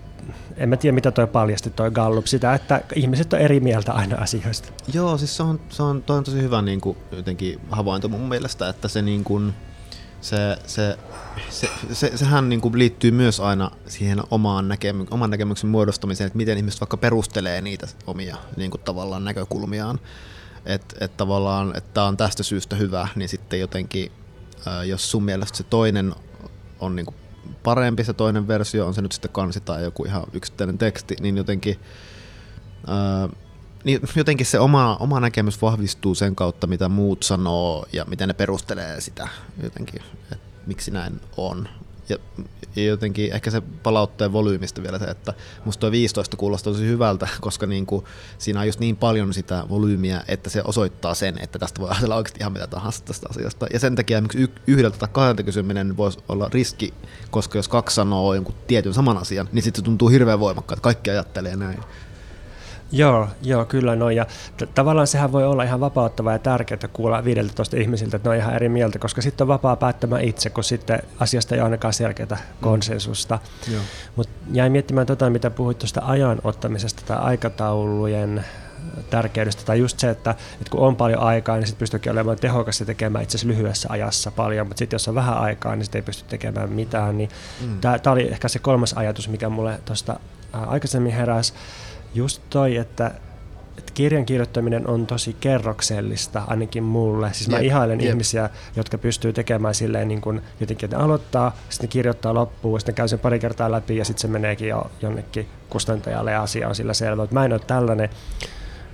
[0.57, 4.17] en mä tiedä, mitä toi paljasti toi Gallup, sitä, että ihmiset on eri mieltä aina
[4.17, 4.69] asioista.
[4.93, 8.29] Joo, siis se on, se on, toi on tosi hyvä niin kuin, jotenkin havainto mun
[8.29, 9.55] mielestä, että se niin kuin,
[10.21, 10.37] se,
[10.67, 10.99] se,
[11.51, 16.37] se, se, sehän niin kuin liittyy myös aina siihen omaan näkemy, oman näkemyksen muodostamiseen, että
[16.37, 20.01] miten ihmiset vaikka perustelee niitä omia niin kuin tavallaan näkökulmiaan.
[20.67, 24.12] Että et tavallaan, että on tästä syystä hyvä, niin sitten jotenkin,
[24.87, 26.14] jos sun mielestä se toinen
[26.81, 27.17] on niin kuin
[27.62, 31.37] parempi, se toinen versio, on se nyt sitten kansi tai joku ihan yksittäinen teksti, niin
[31.37, 31.81] jotenkin
[33.85, 38.35] niin jotenkin se oma, oma näkemys vahvistuu sen kautta, mitä muut sanoo ja miten ne
[38.35, 39.29] perustelee sitä
[39.62, 41.68] jotenkin, että miksi näin on.
[42.09, 42.16] Ja,
[42.77, 47.29] ja jotenkin ehkä se palautteen volyymista vielä se, että musta tuo 15 kuulostaa tosi hyvältä,
[47.40, 48.05] koska niin kuin,
[48.38, 52.16] siinä on just niin paljon sitä volyymiä, että se osoittaa sen, että tästä voi ajatella
[52.16, 53.66] oikeasti ihan mitä tahansa tästä asiasta.
[53.73, 56.94] Ja sen takia miksi yhdeltä tai kahdelta kysyminen voisi olla riski,
[57.31, 61.11] koska jos kaksi sanoo jonkun tietyn saman asian, niin sitten se tuntuu hirveän voimakkaat, kaikki
[61.11, 61.79] ajattelee näin.
[62.92, 64.16] Joo, joo, kyllä noin.
[64.16, 68.31] Ja t- tavallaan sehän voi olla ihan vapauttavaa ja tärkeää kuulla 15 ihmisiltä, että ne
[68.31, 71.64] on ihan eri mieltä, koska sitten on vapaa päättämään itse, kun sitten asiasta ei ole
[71.64, 73.38] ainakaan selkeää konsensusta.
[73.68, 73.74] Mm.
[74.16, 78.44] Mutta jäin miettimään tota, mitä puhuit tuosta ajan ottamisesta tai aikataulujen
[79.11, 82.81] tärkeydestä, tai just se, että, että kun on paljon aikaa, niin sitten pystyykin olemaan tehokas
[82.81, 85.98] ja tekemään itse asiassa lyhyessä ajassa paljon, mutta sitten jos on vähän aikaa, niin sitten
[85.98, 87.18] ei pysty tekemään mitään.
[87.18, 87.81] Niin mm.
[87.81, 90.20] Tämä oli ehkä se kolmas ajatus, mikä mulle tuosta
[90.53, 91.53] aikaisemmin heräsi
[92.18, 93.11] just toi, että,
[93.78, 97.33] että kirjan kirjoittaminen on tosi kerroksellista, ainakin mulle.
[97.33, 98.11] Siis mä yep, ihailen yep.
[98.11, 102.94] ihmisiä, jotka pystyy tekemään silleen niin kuin jotenkin, että ne aloittaa, sitten kirjoittaa loppuun, sitten
[102.94, 106.74] käy sen pari kertaa läpi ja sitten se meneekin jo jonnekin kustantajalle ja asia on
[106.74, 107.26] sillä selvä.
[107.31, 108.11] Mä en ole tällainen.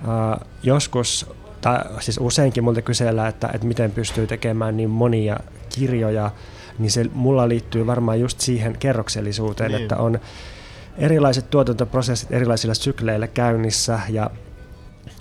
[0.01, 6.31] Uh, joskus, tai siis useinkin multa kysellään, että, että miten pystyy tekemään niin monia kirjoja,
[6.79, 9.81] niin se mulla liittyy varmaan just siihen kerroksellisuuteen, niin.
[9.81, 10.19] että on
[10.97, 14.29] erilaiset tuotantoprosessit erilaisilla sykleillä käynnissä ja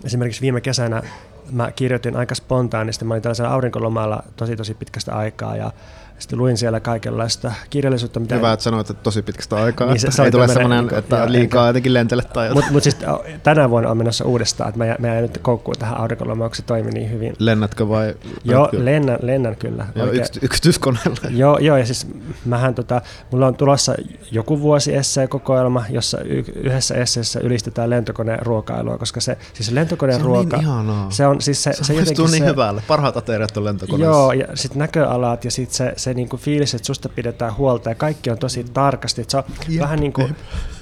[0.05, 1.03] esimerkiksi viime kesänä
[1.51, 5.73] mä kirjoitin aika spontaanisti, mä olin tällaisella aurinkolomalla tosi tosi pitkästä aikaa ja
[6.19, 8.21] sitten luin siellä kaikenlaista kirjallisuutta.
[8.21, 10.87] Mitä Hyvä, että sanoit, että tosi pitkästä aikaa, niin se, että se ei tule sellainen,
[10.87, 12.59] niin, että joo, liikaa jotenkin lentele tai jotain.
[12.59, 12.97] Mutta mut siis
[13.43, 16.83] tänä vuonna on menossa uudestaan, että mä, mä jäin nyt koukkuun tähän aurinkolomaukseen, kun se
[16.83, 17.35] toimi niin hyvin.
[17.39, 18.15] Lennätkö vai?
[18.45, 19.87] Joo, lennän, lennän kyllä.
[19.95, 21.17] Joo, yks, yksityiskoneella.
[21.31, 22.07] joo, joo, ja siis
[22.45, 23.95] mähän tota, mulla on tulossa
[24.31, 24.93] joku vuosi
[25.29, 30.57] kokoelma, jossa y- yhdessä esseessä ylistetään lentokoneen ruokailua, koska se, siis lentokoneen se on ruoka,
[30.57, 31.11] niin ihanaa.
[31.11, 34.11] se on siis se, se, se niin se, hyvälle, parhaat ateriat on lentokoneessa.
[34.11, 37.95] Joo, ja sitten näköalat ja sitten se, se niinku fiilis, että susta pidetään huolta ja
[37.95, 39.25] kaikki on tosi tarkasti.
[39.29, 40.37] se on jep, vähän niin kuin,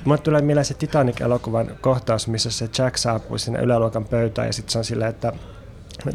[0.05, 4.73] mulle tulee mieleen se Titanic-elokuvan kohtaus, missä se Jack saapuu sinne yläluokan pöytään ja sitten
[4.73, 5.33] se on silleen, että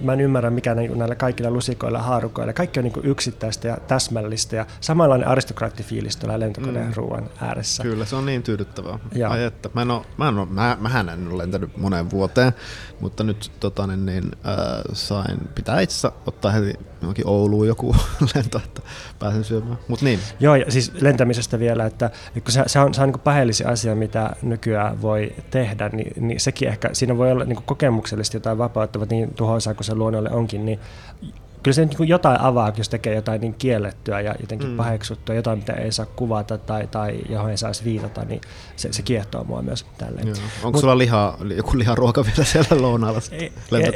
[0.02, 2.54] Mä en ymmärrä, mikä näillä kaikilla lusikoilla ja haarukoilla.
[2.54, 6.94] Kaikki on niin yksittäistä ja täsmällistä ja samanlainen aristokraattifiilis tuolla lentokoneen mm.
[6.96, 7.84] ruoan ääressä.
[7.84, 9.00] Kyllä, se on niin tyydyttävää.
[9.30, 12.54] Ai että, mä, en ole, mä, en ole, mä, mähän en ole lentänyt moneen vuoteen,
[13.00, 14.56] mutta nyt tota, niin, niin, äh,
[14.94, 17.96] sain pitää itse ottaa heti johonkin Ouluun joku
[18.36, 18.82] lento, että
[19.20, 19.78] pääsen syömään.
[19.88, 20.20] Mut niin.
[20.40, 23.96] Joo, ja siis lentämisestä vielä, että kun se, se on, se on niin paheellisin asia,
[23.96, 29.10] mitä nykyään voi tehdä, niin, niin sekin ehkä, siinä voi olla niin kokemuksellisesti jotain vapauttavat
[29.10, 29.34] niin
[29.68, 30.80] tuhoisaa kuin se luonnolle onkin, niin
[31.64, 34.78] kyllä se niin jotain avaa, jos tekee jotain niin kiellettyä ja jotenkin mm.
[34.78, 38.42] paheksuttua, jotain mitä ei saa kuvata tai, tai johon ei saisi viitata, niin
[38.76, 40.28] se, se kiehtoo mua myös tälleen.
[40.28, 40.38] Joo.
[40.64, 43.52] Onko Mut, sulla liha, joku liharuoka vielä siellä lounaalla ei,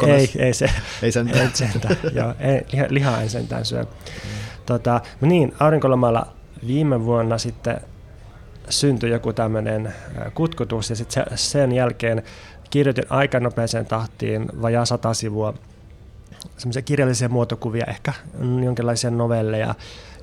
[0.07, 0.69] ei, ei, se.
[1.01, 1.45] Ei sentään.
[1.45, 1.97] Ei sentään.
[2.17, 3.83] Joo, ei, liha, liha ei sentään syö.
[3.83, 3.87] Mm.
[4.65, 6.27] Tota, niin, aurinkolomalla
[6.67, 7.81] viime vuonna sitten
[8.69, 9.93] syntyi joku tämmöinen
[10.33, 12.23] kutkutus ja sitten sen jälkeen
[12.71, 15.53] kirjoitin aika nopeeseen tahtiin vajaa sata sivua
[16.57, 18.13] semmoisia kirjallisia muotokuvia, ehkä
[18.65, 19.75] jonkinlaisia novelleja.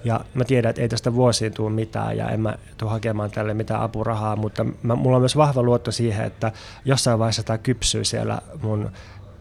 [0.05, 3.55] Ja mä tiedän, että ei tästä vuosiin tule mitään ja en mä tule hakemaan tälle
[3.55, 6.53] mitään apurahaa, mutta mä, mulla on myös vahva luotto siihen, että
[6.85, 8.91] jossain vaiheessa tämä kypsyy siellä mun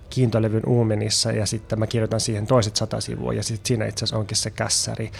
[0.09, 4.17] kiintolevyn uumenissa ja sitten mä kirjoitan siihen toiset sata sivua ja sitten siinä itse asiassa
[4.17, 5.11] onkin se kässäri.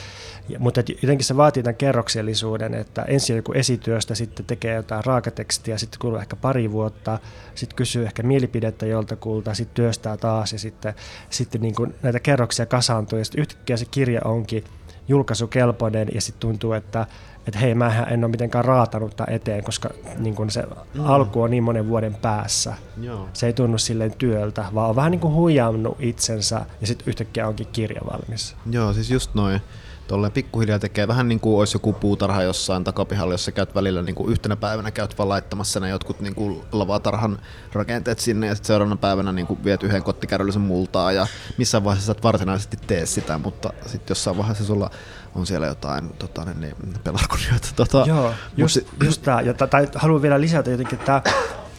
[0.50, 5.78] Ja, mutta jotenkin se vaatii tämän kerroksellisuuden, että ensin joku esityöstä, sitten tekee jotain raakatekstiä,
[5.78, 7.20] sitten kuluu ehkä pari vuotta,
[7.56, 10.94] sitten kysyy ehkä mielipidettä joltakulta, sitten työstää taas ja sitten,
[11.30, 14.64] sitten niin kuin näitä kerroksia kasaantuu ja sitten yhtäkkiä se kirja onkin
[15.08, 17.08] julkaisukelpoinen ja sitten tuntuu, että
[17.48, 21.06] että hei, mä en ole mitenkään raatanut tämän eteen, koska niin kun se mm.
[21.06, 22.74] alku on niin monen vuoden päässä.
[23.02, 23.30] Joo.
[23.34, 27.48] Se ei tunnu silleen työltä, vaan on vähän niin kuin huijannut itsensä ja sitten yhtäkkiä
[27.48, 28.56] onkin kirja valmis.
[28.72, 29.62] Joo, siis just noin.
[30.08, 34.16] tolleen pikkuhiljaa tekee vähän niin kuin olisi joku puutarha jossain takapihalla, jossa käyt välillä niin
[34.16, 37.40] kuin yhtenä päivänä käyt vaan laittamassa ne jotkut niin kuin lavatarhan
[37.74, 42.12] rakenteet sinne ja sitten seuraavana päivänä niin kuin viet yhden kottikärryllisen multaa ja missään vaiheessa
[42.12, 44.92] et varsinaisesti tee sitä, mutta sitten jossain vaiheessa sulla
[45.38, 47.68] on siellä jotain tota, niin, niin pelarkunioita.
[47.76, 49.42] Tota, Joo, just, si- just tämä.
[49.42, 51.22] Ja t- tai haluan vielä lisätä jotenkin, että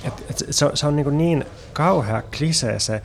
[0.04, 3.02] et, et se, on- se on niin, niin kauhea klisee se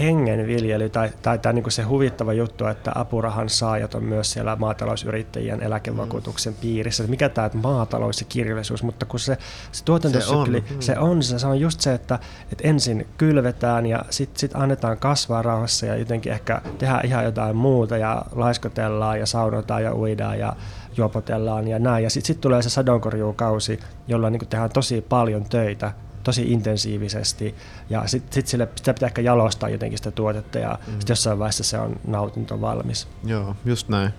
[0.00, 5.62] hengenviljely tai, tai tämä niin se huvittava juttu, että apurahan saajat on myös siellä maatalousyrittäjien
[5.62, 7.04] eläkevakuutuksen piirissä.
[7.06, 9.38] Mikä tämä maatalous ja kirjallisuus, mutta kun se,
[9.72, 10.80] se tuotantosykli, Se on, mm.
[10.80, 12.18] se on, se, se on just se, että,
[12.52, 17.56] että ensin kylvetään ja sitten sit annetaan kasvaa rauhassa ja jotenkin ehkä tehdään ihan jotain
[17.56, 20.56] muuta ja laiskotellaan ja saunotaan ja uidaan ja
[20.96, 22.04] juopotellaan ja näin.
[22.04, 27.54] Ja sitten sit tulee se sadonkorjuukausi, jolloin niin tehdään tosi paljon töitä tosi intensiivisesti
[27.90, 30.92] ja sitten sit sille, sitä pitää ehkä jalostaa jotenkin sitä tuotetta ja mm.
[30.92, 33.08] sitten jossain vaiheessa se on nautinto valmis.
[33.24, 34.12] Joo, just näin.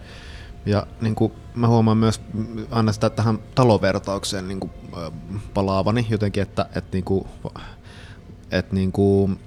[0.65, 2.21] Ja niin kuin mä huomaan myös
[2.71, 4.71] aina sitä tähän talovertaukseen niin kuin,
[5.53, 7.27] palaavani jotenkin, että, että, niin kuin,
[8.51, 9.39] että, niin kuin,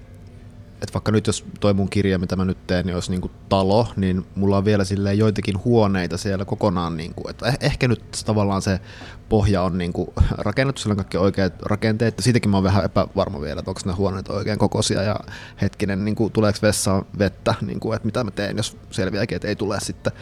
[0.82, 3.32] että vaikka nyt jos toi mun kirja, mitä mä nyt teen, niin olisi niin kuin
[3.48, 7.88] talo, niin mulla on vielä silleen joitakin huoneita siellä kokonaan, niin kuin, että eh- ehkä
[7.88, 8.80] nyt tavallaan se
[9.28, 10.08] pohja on niin kuin
[10.38, 13.80] rakennettu, sillä on kaikki oikeat rakenteet, ja siitäkin mä oon vähän epävarma vielä, että onko
[13.84, 15.20] ne huoneet oikein kokoisia, ja
[15.62, 19.48] hetkinen, niin kuin, tuleeko vessaan vettä, niin kuin, että mitä mä teen, jos selviääkin, että
[19.48, 20.12] ei tule sitten.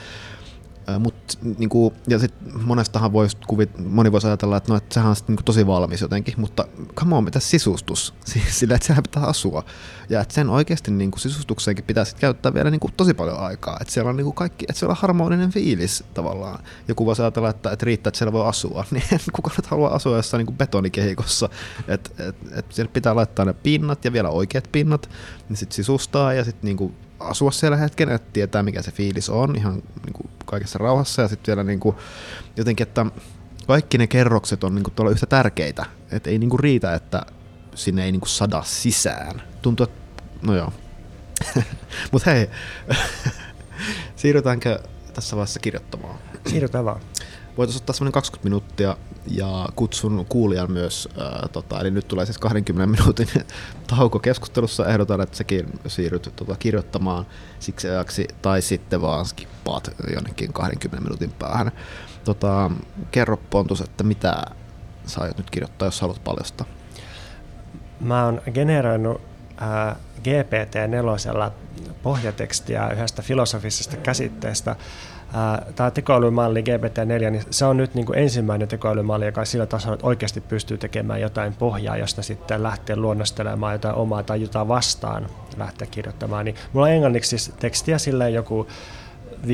[0.99, 5.17] Mut, niinku, ja sit monestahan vois kuvit, moni voisi ajatella, että no, et sehän on
[5.17, 8.15] sit, niinku, tosi valmis jotenkin, mutta come on, mitä sisustus?
[8.51, 9.65] Sillä, että sehän pitää asua.
[10.09, 13.79] Ja että sen oikeasti niinku, sisustukseenkin pitää sit käyttää vielä niinku, tosi paljon aikaa.
[13.81, 16.59] Että siellä on niinku, kaikki, että siellä on harmoninen fiilis tavallaan.
[16.89, 18.85] Joku voisi ajatella, että, että riittää, että siellä voi asua.
[18.95, 21.49] Niin kuka nyt haluaa asua jossain niinku, betonikehikossa.
[21.89, 25.11] Että et, et siellä pitää laittaa ne pinnat ja vielä oikeat pinnat,
[25.49, 29.57] niin sitten sisustaa ja sitten niinku, asua siellä hetken, että tietää mikä se fiilis on
[29.57, 31.97] ihan niin kuin kaikessa rauhassa ja sitten vielä niin kuin,
[32.57, 33.07] jotenkin, että
[33.67, 37.23] kaikki ne kerrokset on niin kuin tuolla yhtä tärkeitä, että ei niin kuin riitä, että
[37.75, 39.43] sinne ei niin kuin sada sisään.
[39.63, 40.73] Tuntuu, että no joo.
[42.13, 42.51] Mutta hei,
[44.17, 44.79] siirrytäänkö
[45.15, 46.19] tässä vaiheessa kirjoittamaan?
[46.47, 47.01] Siirrytään vaan.
[47.57, 52.39] Voitaisiin ottaa semmoinen 20 minuuttia ja kutsun kuulijan myös, ää, tota, eli nyt tulee siis
[52.39, 53.29] 20 minuutin
[53.97, 54.89] tauko keskustelussa.
[54.89, 57.27] Ehdotan, että sekin siirryt tota, kirjoittamaan
[57.59, 61.73] siksi ajaksi, tai sitten vaan skippaat jonnekin 20 minuutin päähän.
[62.25, 62.71] Tota,
[63.11, 64.45] kerro Pontus, että mitä
[65.07, 66.67] sä aiot nyt kirjoittaa, jos haluat paljastaa.
[68.01, 69.21] Mä oon generoinut
[69.57, 71.51] ää, GPT-4
[72.03, 74.77] pohjatekstiä yhdestä filosofisesta käsitteestä.
[75.77, 80.07] Tämä tekoälymalli GPT-4, niin se on nyt niin kuin ensimmäinen tekoälymalli, joka sillä tasolla, että
[80.07, 85.89] oikeasti pystyy tekemään jotain pohjaa, josta sitten lähtee luonnostelemaan jotain omaa tai jotain vastaan lähteä
[85.91, 86.45] kirjoittamaan.
[86.45, 88.67] Niin mulla on englanniksi siis tekstiä silleen joku
[89.43, 89.47] 5-10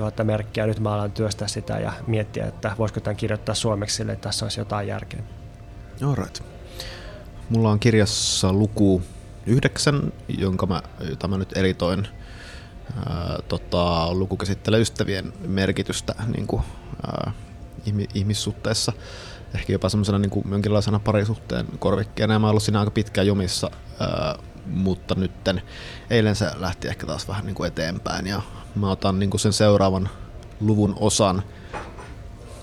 [0.00, 0.66] 000 merkkiä.
[0.66, 4.44] Nyt mä alan työstää sitä ja miettiä, että voisiko tämän kirjoittaa suomeksi sille, että tässä
[4.44, 5.20] olisi jotain järkeä.
[6.06, 6.40] Alright.
[7.50, 9.02] Mulla on kirjassa luku
[9.46, 12.08] yhdeksän, jonka mä, jota mä nyt editoin.
[13.48, 14.38] Tota, luku
[14.80, 16.62] ystävien merkitystä niin kuin,
[17.06, 17.32] ää,
[17.86, 18.92] ihmi, ihmissuhteessa.
[19.54, 22.38] Ehkä jopa semmoisena niin jonkinlaisena parisuhteen korvikkeena.
[22.38, 23.70] Mä oon ollut siinä aika pitkään jumissa,
[24.00, 25.62] ää, mutta nytten
[26.10, 28.26] eilen se lähti ehkä taas vähän niin kuin eteenpäin.
[28.26, 28.42] Ja
[28.74, 30.08] mä otan niin kuin sen seuraavan
[30.60, 31.42] luvun osan,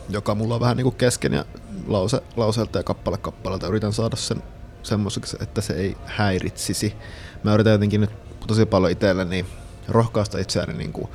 [0.10, 1.46] joka mulla on vähän niin kuin kesken ja
[1.88, 4.44] lause, lauseelta ja kappale kappaleelta yritän saada sen
[4.84, 6.96] semmoiseksi, että se ei häiritsisi.
[7.44, 8.12] Mä yritän jotenkin nyt
[8.48, 9.46] tosi paljon itselleni
[9.88, 11.08] rohkaista itseäni niin kuin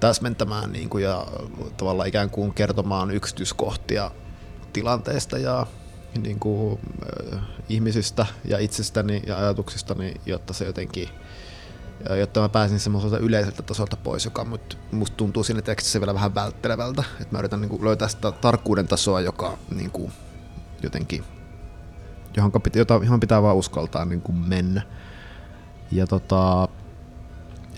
[0.00, 1.26] täsmentämään niin kuin ja
[1.76, 4.10] tavallaan ikään kuin kertomaan yksityiskohtia
[4.72, 5.66] tilanteesta ja
[6.22, 6.78] niin kuin,
[7.32, 11.08] äh, ihmisistä ja itsestäni ja ajatuksistani, jotta se jotenkin
[12.18, 16.34] jotta mä pääsin semmoiselta yleiseltä tasolta pois, joka mut, musta tuntuu siinä tekstissä vielä vähän
[16.34, 17.04] välttelevältä.
[17.20, 20.10] Että mä yritän niinku löytää sitä tarkkuuden tasoa, joka niinku,
[20.82, 21.24] jotenkin,
[22.36, 24.82] johon, jota, johon pitää vaan uskaltaa niinku mennä.
[25.92, 26.68] Ja tota,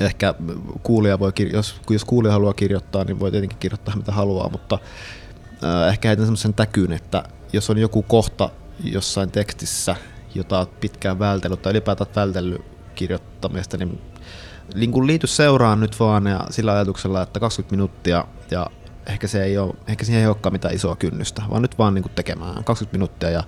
[0.01, 0.35] ehkä
[0.83, 4.79] kuulija voi, jos, jos kuulija haluaa kirjoittaa, niin voi tietenkin kirjoittaa mitä haluaa, mutta
[5.65, 8.51] äh, ehkä heitän semmoisen täkyyn, että jos on joku kohta
[8.85, 9.97] jossain tekstissä,
[10.35, 12.63] jota oot pitkään vältellyt tai ylipäätään vältellyt
[12.95, 14.01] kirjoittamista, niin,
[14.75, 18.67] niin kun liity seuraan nyt vaan ja sillä ajatuksella, että 20 minuuttia ja
[19.07, 22.11] ehkä, se ei ole, ehkä siihen ei olekaan mitään isoa kynnystä, vaan nyt vaan niin
[22.15, 23.45] tekemään 20 minuuttia ja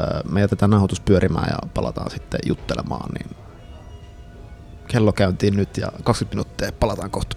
[0.00, 3.47] ö, me jätetään nauhoitus pyörimään ja palataan sitten juttelemaan, niin
[4.88, 7.36] kello käyntiin nyt ja 20 minuuttia palataan kohta.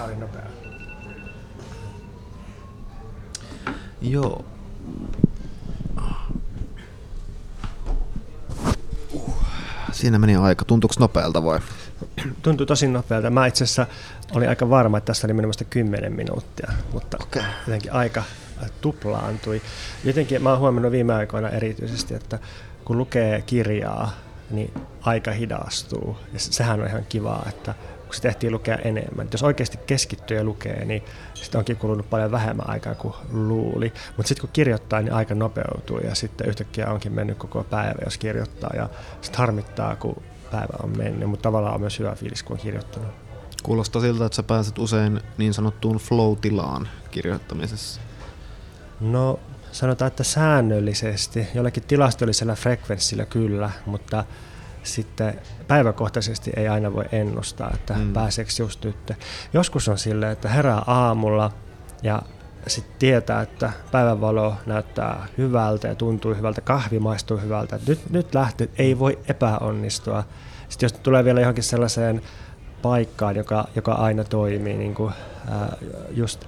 [0.00, 0.42] Sehän oli nopea.
[4.02, 4.44] Joo.
[9.92, 10.64] Siinä meni aika.
[10.64, 11.60] Tuntuuko nopealta vai?
[12.42, 13.30] Tuntui tosi nopealta.
[13.30, 13.86] Mä itse asiassa
[14.32, 17.42] olin aika varma, että tässä oli minun 10 minuuttia, mutta okay.
[17.66, 18.22] jotenkin aika
[18.80, 19.62] tuplaantui.
[20.04, 22.38] Jotenkin mä oon huomannut viime aikoina erityisesti, että
[22.84, 24.12] kun lukee kirjaa,
[24.50, 26.16] niin aika hidastuu.
[26.32, 27.74] Ja sehän on ihan kivaa, että
[28.10, 29.28] kun se tehtiin lukea enemmän.
[29.32, 31.02] Jos oikeasti keskittyy ja lukee, niin
[31.34, 33.92] sitten onkin kulunut paljon vähemmän aikaa kuin luuli.
[34.16, 38.18] Mutta sitten kun kirjoittaa, niin aika nopeutuu ja sitten yhtäkkiä onkin mennyt koko päivä, jos
[38.18, 38.70] kirjoittaa.
[38.76, 38.88] Ja
[39.20, 43.10] sitten harmittaa, kun päivä on mennyt, mutta tavallaan on myös hyvä fiilis, kun on kirjoittanut.
[43.62, 48.00] Kuulostaa siltä, että sä pääset usein niin sanottuun flow-tilaan kirjoittamisessa.
[49.00, 49.40] No
[49.72, 54.24] sanotaan, että säännöllisesti, jollakin tilastollisella frekvenssillä kyllä, mutta
[54.82, 58.12] sitten päiväkohtaisesti ei aina voi ennustaa, että mm.
[58.12, 59.12] pääseekö just nyt.
[59.52, 61.52] Joskus on silleen, että herää aamulla
[62.02, 62.22] ja
[62.66, 67.78] sitten tietää, että päivänvalo näyttää hyvältä ja tuntuu hyvältä, kahvi maistuu hyvältä.
[67.86, 70.24] Nyt, nyt lähtee, ei voi epäonnistua.
[70.68, 72.22] Sitten jos tulee vielä johonkin sellaiseen
[72.82, 75.12] paikkaan, joka, joka aina toimii, niin kuin,
[75.50, 75.76] ää,
[76.10, 76.44] just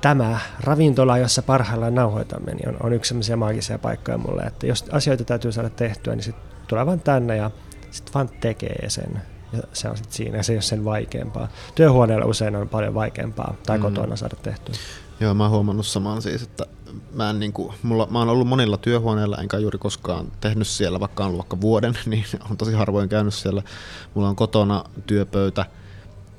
[0.00, 4.84] tämä ravintola, jossa parhaillaan nauhoitamme, niin on, on yksi sellaisia maagisia paikkoja mulle, että jos
[4.92, 7.50] asioita täytyy saada tehtyä, niin sitten tulee vaan tänne ja
[7.90, 9.22] sitten vaan tekee sen.
[9.52, 11.48] Ja se on sitten siinä, se ei ole sen vaikeampaa.
[11.74, 13.82] Työhuoneella usein on paljon vaikeampaa tai mm.
[13.82, 14.74] kotona saada tehtyä.
[15.20, 16.66] Joo, mä oon huomannut saman siis, että
[17.14, 21.00] mä, en niin kuin, mulla, mä oon ollut monilla työhuoneilla, enkä juuri koskaan tehnyt siellä,
[21.00, 23.62] vaikka on ollut vaikka vuoden, niin on tosi harvoin käynyt siellä.
[24.14, 25.66] Mulla on kotona työpöytä,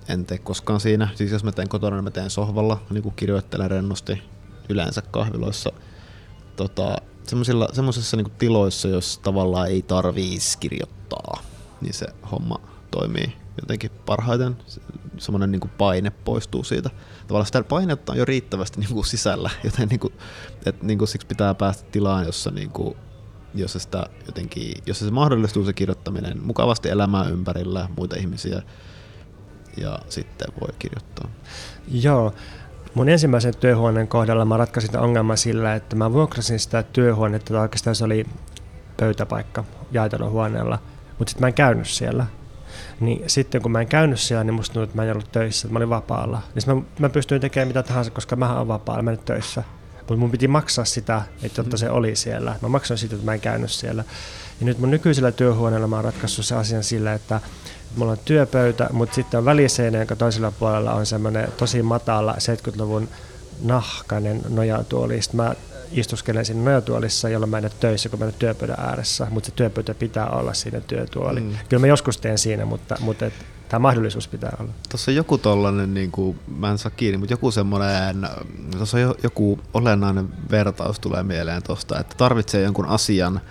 [0.08, 1.10] en tee koskaan siinä.
[1.16, 4.22] Siis jos mä teen kotona, niin mä teen sohvalla, niin kuin kirjoittelen rennosti
[4.70, 5.72] yleensä kahviloissa.
[6.56, 6.96] Tota,
[7.74, 11.44] semmoisissa niin tiloissa, jos tavallaan ei tarviisi kirjoittaa,
[11.82, 12.60] niin se homma
[12.92, 14.58] toimii jotenkin parhaiten.
[15.18, 16.90] Semmoinen niin paine poistuu siitä.
[17.28, 20.14] Tavallaan sitä painetta on jo riittävästi niin kuin sisällä, joten niin kuin,
[20.66, 22.98] et, niin kuin siksi pitää päästä tilaan, jossa niin kuin,
[23.56, 28.62] jossa, sitä jotenkin, jossa se mahdollistuu se kirjoittaminen mukavasti elämää ympärillä, muita ihmisiä,
[29.78, 31.30] ja sitten voi kirjoittaa.
[31.92, 32.34] Joo,
[32.94, 37.96] Mun ensimmäisen työhuoneen kohdalla mä ratkaisin ongelman sillä, että mä vuokrasin sitä työhuonetta, tai oikeastaan
[37.96, 38.26] se oli
[38.98, 40.80] pöytäpaikka jaeteluhuoneella,
[41.18, 42.26] mutta sitten mä en käynyt siellä.
[43.00, 45.68] Niin sitten kun mä en käynyt siellä, niin musta tuntui, että mä en ollut töissä,
[45.68, 46.42] että mä olin vapaalla.
[46.56, 49.64] Niin mä, mä pystyin tekemään mitä tahansa, koska mä olen vapaalla, mä en töissä.
[49.98, 52.56] Mutta mun piti maksaa sitä, että jotta se oli siellä.
[52.62, 54.04] Mä maksoin sitä, että mä en käynyt siellä.
[54.60, 57.42] Ja nyt mun nykyisellä työhuoneella mä oon ratkaissut se asian sillä, että
[57.96, 63.10] mulla on työpöytä, mutta sitten on väliseinä, jonka toisella puolella on semmoinen tosi matala 70-luvun
[63.64, 65.22] nahkainen nojatuoli.
[65.22, 65.56] Sitten mä
[65.92, 69.56] istuskelen siinä nojatuolissa, jolloin mä en ole töissä, kun mä en työpöydän ääressä, mutta se
[69.56, 71.42] työpöytä pitää olla siinä työtuoli.
[71.42, 71.54] Mm.
[71.70, 73.34] Kyllä mä joskus teen siinä, mutta, mutta et,
[73.70, 74.72] tämä mahdollisuus pitää olla.
[74.90, 78.28] Tuossa on joku tollainen, niin kuin, mä en saa kiinni, mutta joku semmoinen,
[78.78, 83.42] tuossa on joku olennainen vertaus tulee mieleen tuosta, että tarvitsee jonkun asian,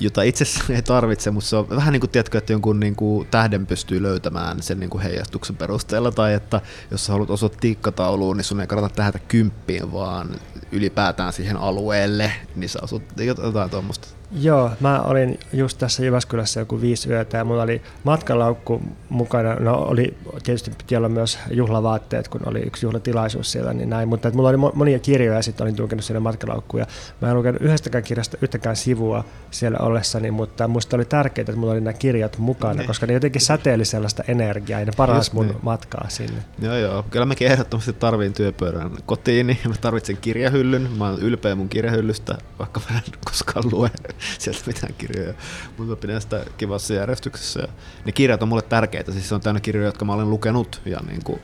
[0.00, 0.44] jota itse
[0.74, 4.02] ei tarvitse, mutta se on vähän niin kuin, tiedätkö, että jonkun niin kuin, tähden pystyy
[4.02, 8.60] löytämään sen niin kuin heijastuksen perusteella, tai että jos sä haluat osua tiikkatauluun, niin sun
[8.60, 10.30] ei kannata tähdätä kymppiin, vaan
[10.72, 13.02] ylipäätään siihen alueelle, niin sä osut
[13.42, 14.19] jotain tuommoista.
[14.32, 19.54] Joo, mä olin just tässä Jyväskylässä joku viisi yötä ja mulla oli matkalaukku mukana.
[19.54, 24.08] No oli, tietysti piti olla myös juhlavaatteet, kun oli yksi juhlatilaisuus siellä, niin näin.
[24.08, 26.80] Mutta mulla oli monia kirjoja ja sitten olin tunkenut sinne matkalaukkuun.
[26.80, 26.86] Ja
[27.20, 31.72] mä en lukenut yhdestäkään kirjasta yhtäkään sivua siellä ollessani, mutta musta oli tärkeää, että mulla
[31.72, 32.86] oli nämä kirjat mukana, niin.
[32.86, 35.58] koska ne jotenkin säteili sellaista energiaa ja ne paras mun niin.
[35.62, 36.42] matkaa sinne.
[36.58, 37.04] Joo, joo.
[37.10, 40.88] Kyllä mäkin ehdottomasti tarviin työpöydän kotiin, niin mä tarvitsen kirjahyllyn.
[40.98, 43.90] Mä oon ylpeä mun kirjahyllystä, vaikka mä en koskaan lue
[44.38, 45.34] sieltä mitään kirjoja,
[45.78, 47.60] mutta pidän sitä kivassa järjestyksessä.
[47.60, 47.68] Ja
[48.04, 51.00] ne kirjat on mulle tärkeitä, siis se on täynnä kirjoja, jotka mä olen lukenut ja
[51.06, 51.40] niin kuin,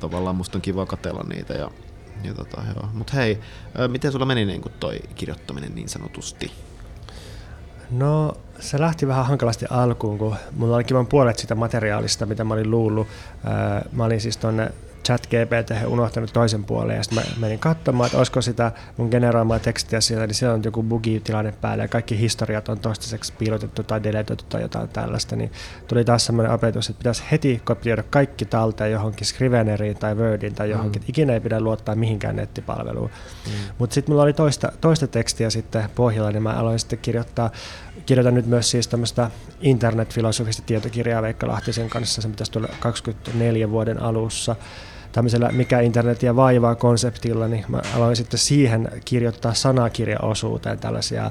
[0.00, 1.54] tavallaan musta on kiva katella niitä.
[1.54, 1.70] Ja,
[2.24, 2.88] ja tota, joo.
[2.92, 3.40] Mut hei,
[3.88, 6.52] miten sulla meni niin kuin toi kirjoittaminen niin sanotusti?
[7.90, 12.54] No se lähti vähän hankalasti alkuun, kun mulla oli kivan puolet sitä materiaalista, mitä mä
[12.54, 13.06] olin luullut.
[13.92, 14.72] Mä olin siis tuonne
[15.04, 19.58] chat GPT unohtanut toisen puolen ja sitten mä menin katsomaan, että olisiko sitä mun generoimaa
[19.58, 24.02] tekstiä siellä, niin siellä on joku bugi-tilanne päällä ja kaikki historiat on toistaiseksi piilotettu tai
[24.02, 25.52] deletoitu tai jotain tällaista, niin
[25.88, 30.70] tuli taas semmoinen opetus, että pitäisi heti kopioida kaikki talteen johonkin Scriveneriin tai Wordiin tai
[30.70, 31.02] johonkin.
[31.02, 31.06] Mm.
[31.08, 33.10] Ikinä ei pidä luottaa mihinkään nettipalveluun.
[33.46, 33.52] Mm.
[33.78, 37.50] Mutta sitten mulla oli toista, toista tekstiä sitten pohjalla, niin mä aloin sitten kirjoittaa
[38.06, 39.30] kirjoitan nyt myös siis tämmöistä
[39.60, 44.56] internetfilosofista tietokirjaa Veikka Lahtisen kanssa, se pitäisi tulla 24 vuoden alussa
[45.12, 51.30] tämmöisellä mikä internetiä vaivaa konseptilla, niin mä aloin sitten siihen kirjoittaa sanakirjaosuuteen tällaisia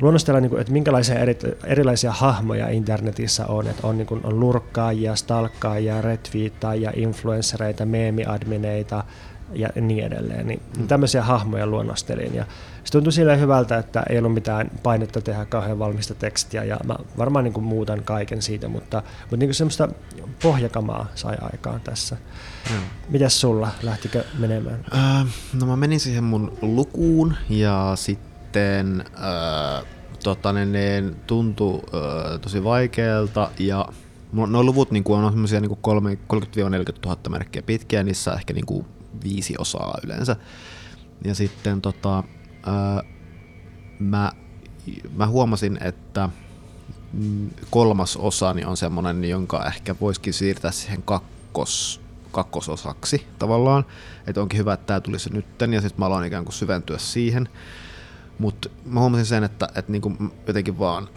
[0.00, 3.66] luonnostella, niin kuin, että minkälaisia eri, erilaisia hahmoja internetissä on.
[3.66, 9.04] Että on, niin kuin, on lurkkaajia, stalkkaajia, retweettaajia, influenssereita, meemiadmineita
[9.52, 10.46] ja niin edelleen.
[10.46, 10.86] Niin mm.
[10.86, 12.34] Tämmöisiä hahmoja luonnostelin.
[12.34, 12.44] Ja
[12.88, 16.64] se tuntui silleen hyvältä, että ei ollut mitään painetta tehdä kauhean valmista tekstiä.
[16.64, 19.88] Ja mä varmaan niin kuin muutan kaiken siitä, mutta, mutta niin kuin semmoista
[20.42, 22.16] pohjakamaa sai aikaan tässä.
[22.70, 22.76] Mm.
[23.08, 23.68] Mitäs sulla?
[23.82, 24.84] Lähtikö menemään?
[24.94, 25.26] Äh,
[25.60, 29.84] no mä menin siihen mun lukuun ja sitten äh,
[30.24, 33.86] tota, ne, ne tuntui äh, tosi vaikealta ja
[34.32, 35.74] nuo luvut niin kuin on semmoisia niin 30-40
[37.06, 38.86] 000 merkkiä pitkiä, niissä ehkä niin kuin
[39.24, 40.36] viisi osaa yleensä.
[41.24, 42.24] Ja sitten tota,
[42.68, 43.04] äh,
[43.98, 44.32] mä,
[45.16, 46.28] mä huomasin, että
[47.70, 52.00] kolmas osani on semmoinen, jonka ehkä voisikin siirtää siihen kakkos,
[52.32, 53.84] kakkososaksi tavallaan.
[54.26, 57.48] Että onkin hyvä, että tämä tulisi nytten ja sitten mä aloin ikään kuin syventyä siihen.
[58.38, 60.12] Mutta mä huomasin sen, että, että niinku
[60.46, 61.08] jotenkin vaan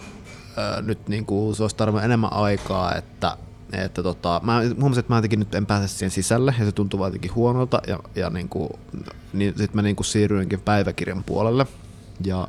[0.58, 3.38] ää, nyt niinku se olisi tarvinnut enemmän aikaa, että,
[3.72, 7.00] että tota, mä huomasin, että mä jotenkin nyt en pääse siihen sisälle ja se tuntuu
[7.00, 8.80] vaan jotenkin huonolta ja, ja niinku,
[9.34, 11.68] niin sitten mä niinku siirryinkin päiväkirjan puolelle
[12.26, 12.48] ja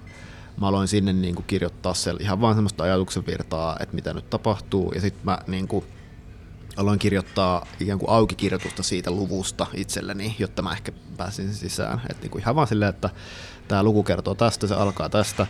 [0.61, 4.93] mä aloin sinne niinku kirjoittaa siellä ihan vaan semmoista ajatuksen virtaa, että mitä nyt tapahtuu
[4.93, 5.85] ja sitten mä niinku,
[6.77, 12.01] aloin kirjoittaa ikään kuin aukikirjoitusta siitä luvusta itselleni, jotta mä ehkä pääsin sisään.
[12.11, 13.11] Et niin kuin ihan vaan silleen, että
[13.69, 15.47] tämä luku kertoo tästä, se alkaa tästä.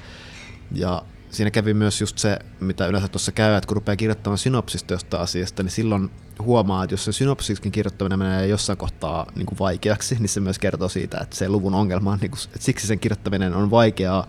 [0.72, 1.02] Ja
[1.32, 5.22] siinä kävi myös just se, mitä yleensä tuossa käy, että kun rupeaa kirjoittamaan synopsista jostain
[5.22, 10.16] asiasta, niin silloin huomaa, että jos se synopsiskin kirjoittaminen menee jossain kohtaa niin kuin vaikeaksi,
[10.18, 12.98] niin se myös kertoo siitä, että se luvun ongelma on, niin kuin, että siksi sen
[12.98, 14.26] kirjoittaminen on vaikeaa,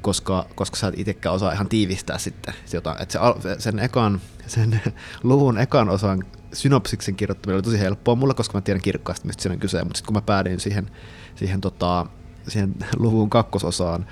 [0.00, 3.02] koska, koska sä et itsekään osaa ihan tiivistää sitten jotain.
[3.02, 4.80] Että se, sen, ekan, sen
[5.22, 9.52] luvun ekan osan synopsiksen kirjoittaminen oli tosi helppoa mulle, koska mä tiedän kirkkaasti, mistä siinä
[9.54, 10.90] on kyse, mutta sitten kun mä päädyin siihen,
[11.36, 12.06] siihen, tota,
[12.48, 14.06] siihen luvun kakkososaan,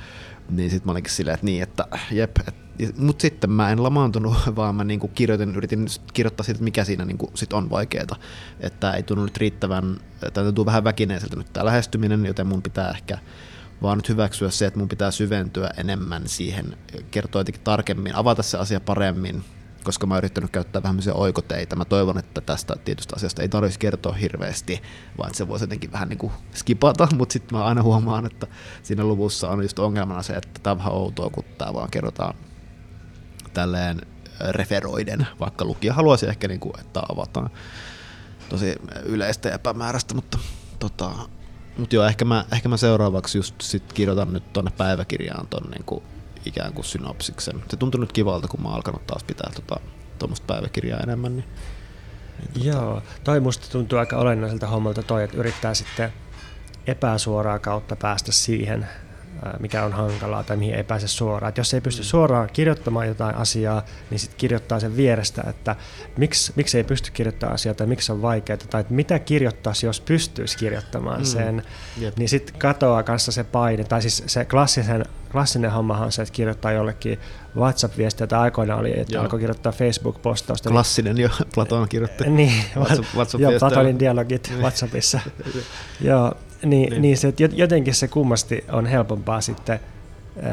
[0.51, 2.55] niin sitten mä olinkin silleen, että niin, että jep, et,
[2.99, 7.31] mutta sitten mä en lamaantunut, vaan mä niinku kirjoitin, yritin kirjoittaa siitä, mikä siinä niinku
[7.35, 8.17] sit on vaikeaa.
[8.61, 12.91] Että ei tunnu nyt riittävän, että tuntuu vähän väkineiseltä nyt tämä lähestyminen, joten mun pitää
[12.91, 13.19] ehkä
[13.83, 16.77] vaan nyt hyväksyä se, että mun pitää syventyä enemmän siihen,
[17.11, 19.45] kertoa jotenkin tarkemmin, avata se asia paremmin,
[19.85, 21.77] koska mä oon yrittänyt käyttää vähän oikoteita.
[21.77, 24.83] Mä toivon, että tästä tietystä asiasta ei tarvitsisi kertoa hirveästi,
[25.19, 28.47] vaan se voisi jotenkin vähän niin kuin skipata, mutta sitten mä aina huomaan, että
[28.83, 32.35] siinä luvussa on just ongelmana se, että tämä on vähän outoa, kun tämä vaan kerrotaan
[33.55, 34.01] tälleen
[34.51, 37.51] referoiden, vaikka lukija haluaisi ehkä, niin kuin, että avataan
[38.49, 40.39] tosi yleistä ja epämääräistä, mutta
[40.79, 41.11] tota,
[41.79, 46.03] mutta joo, ehkä mä, ehkä mä seuraavaksi just sit kirjoitan nyt tuonne päiväkirjaan ton niinku
[46.47, 47.63] ikään kuin synopsiksen.
[47.71, 49.81] Se tuntuu nyt kivalta, kun mä oon alkanut taas pitää tota,
[50.19, 51.37] tuommoista päiväkirjaa enemmän.
[51.37, 51.49] Niin,
[52.39, 52.67] niin tota...
[52.67, 56.13] Joo, toi musta tuntuu aika olennaiselta hommalta toi, että yrittää sitten
[56.87, 58.89] epäsuoraa kautta päästä siihen,
[59.61, 61.49] mikä on hankalaa tai mihin ei pääse suoraan.
[61.49, 62.05] Et jos ei pysty mm.
[62.05, 65.77] suoraan kirjoittamaan jotain asiaa, niin sitten kirjoittaa sen vierestä, että
[66.17, 70.01] miksi, miksi ei pysty kirjoittamaan asiaa tai miksi on vaikeaa tai että mitä kirjoittaisi, jos
[70.01, 71.25] pystyisi kirjoittamaan mm.
[71.25, 71.63] sen.
[71.99, 72.17] Jep.
[72.17, 76.35] Niin sitten katoaa kanssa se paine, tai siis se klassisen, klassinen hommahan on se, että
[76.35, 77.19] kirjoittaa jollekin
[77.57, 79.23] WhatsApp-viestiä, tai aikoina oli, että Joo.
[79.23, 80.71] alkoi kirjoittaa Facebook-postausta.
[80.71, 82.31] Klassinen jo, Platon kirjoitti.
[82.31, 84.61] niin, WhatsApp, WhatsApp joo, Platonin dialogit niin.
[84.61, 85.21] WhatsAppissa.
[86.01, 86.35] Joo,
[86.65, 87.03] niin, niin.
[87.03, 89.81] niin se, että jotenkin se kummasti on helpompaa sitten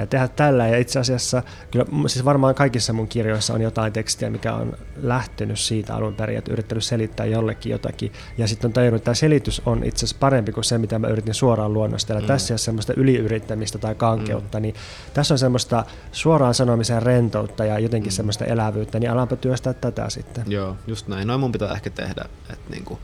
[0.09, 0.67] tehdä tällä.
[0.67, 5.59] Ja itse asiassa kyllä siis varmaan kaikissa mun kirjoissa on jotain tekstiä, mikä on lähtenyt
[5.59, 8.11] siitä alun perin, että yrittänyt selittää jollekin jotakin.
[8.37, 11.07] Ja sitten on tajunnut, että tämä selitys on itse asiassa parempi kuin se, mitä mä
[11.07, 12.21] yritin suoraan luonnostella.
[12.21, 12.27] Mm.
[12.27, 14.61] Tässä ei ole semmoista yliyrittämistä tai kankeutta, mm.
[14.61, 14.75] niin
[15.13, 18.15] tässä on semmoista suoraan sanomisen rentoutta ja jotenkin mm.
[18.15, 20.43] semmoista elävyyttä, niin alanpa työstää tätä sitten.
[20.47, 21.27] Joo, just näin.
[21.27, 22.99] Noin mun pitää ehkä tehdä, että niinku,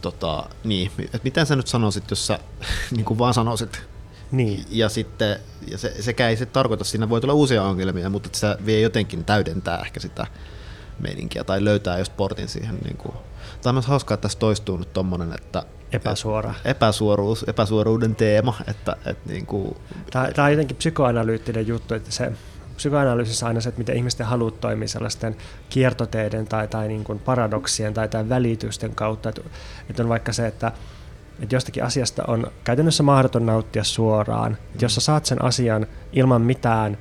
[0.00, 2.38] tota, niin, että miten sä nyt sanoisit, jos sä
[2.96, 3.82] niin kuin vaan sanoisit
[4.32, 4.64] niin.
[4.70, 5.40] Ja sitten
[5.70, 8.56] ja se, sekä ei se tarkoita, että siinä voi tulla uusia ongelmia, mutta että se
[8.66, 10.26] vie jotenkin täydentää ehkä sitä
[10.98, 12.78] meininkiä tai löytää just portin siihen.
[12.84, 13.14] Niin kuin.
[13.62, 16.54] Tämä on myös hauskaa, että tässä toistuu nyt tommonen, että Epäsuora.
[16.64, 18.54] Epäsuoruus, epäsuoruuden teema.
[18.66, 19.76] Että, että niin kuin...
[20.10, 22.32] tämä, tämä on jotenkin psykoanalyyttinen juttu, että se
[22.76, 25.36] psykoanalyysissä aina se, että miten ihmisten halut toimii sellaisten
[25.68, 29.28] kiertoteiden tai, tai niin kuin paradoksien tai, tai välitysten kautta.
[29.28, 29.42] Että,
[29.90, 30.72] että on vaikka se, että,
[31.40, 34.58] että jostakin asiasta on käytännössä mahdoton nauttia suoraan.
[34.72, 36.98] Että jos sä saat sen asian ilman mitään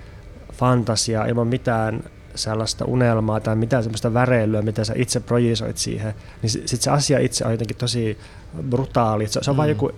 [0.53, 2.03] fantasiaa, ilman mitään
[2.35, 7.19] sellaista unelmaa tai mitään sellaista väreilyä, mitä sä itse projisoit siihen, niin sitten se asia
[7.19, 8.17] itse on jotenkin tosi
[8.63, 9.27] brutaali.
[9.27, 9.57] Se, se on mm.
[9.57, 9.91] vain joku,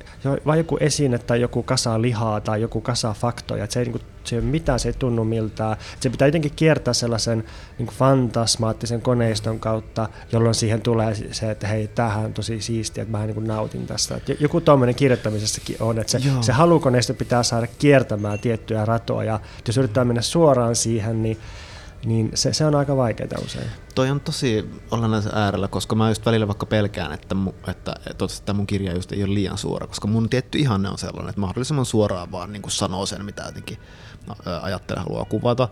[0.58, 3.64] joku esine tai joku kasa lihaa tai joku kasa faktoja.
[3.64, 5.78] Et se, ei, niin kuin, se ei ole mitään, se ei tunnu miltään.
[5.99, 7.43] Se pitää jotenkin kiertää sellaisen
[7.78, 13.18] niin fantasmaattisen koneiston kautta, jolloin siihen tulee se, että hei, tämähän on tosi siistiä, että
[13.18, 14.16] mä niin nautin tästä.
[14.16, 19.39] Et joku tuommoinen kirjoittamisessakin on, että se, se halukoneisto pitää saada kiertämään tiettyjä ratoja.
[19.68, 21.38] Jos yrittää mennä suoraan siihen, niin
[22.05, 23.67] niin se, se on aika vaikeaa usein.
[23.95, 28.25] Toi on tosi olennaisen äärellä, koska mä just välillä vaikka pelkään, että, mu, että, että,
[28.39, 31.41] että mun kirja just ei ole liian suora, koska mun tietty ihanne on sellainen, että
[31.41, 33.77] mahdollisimman suoraan vaan niin sanoo sen, mitä jotenkin
[34.27, 35.69] no, ajattelee haluaa kuvata.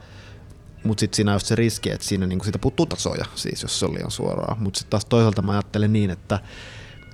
[0.84, 3.80] Mutta sitten siinä on just se riski, että siinä niin siitä puuttuu tasoja, siis jos
[3.80, 4.58] se on liian suoraa.
[4.60, 6.40] Mutta sitten taas toisaalta mä ajattelen niin, että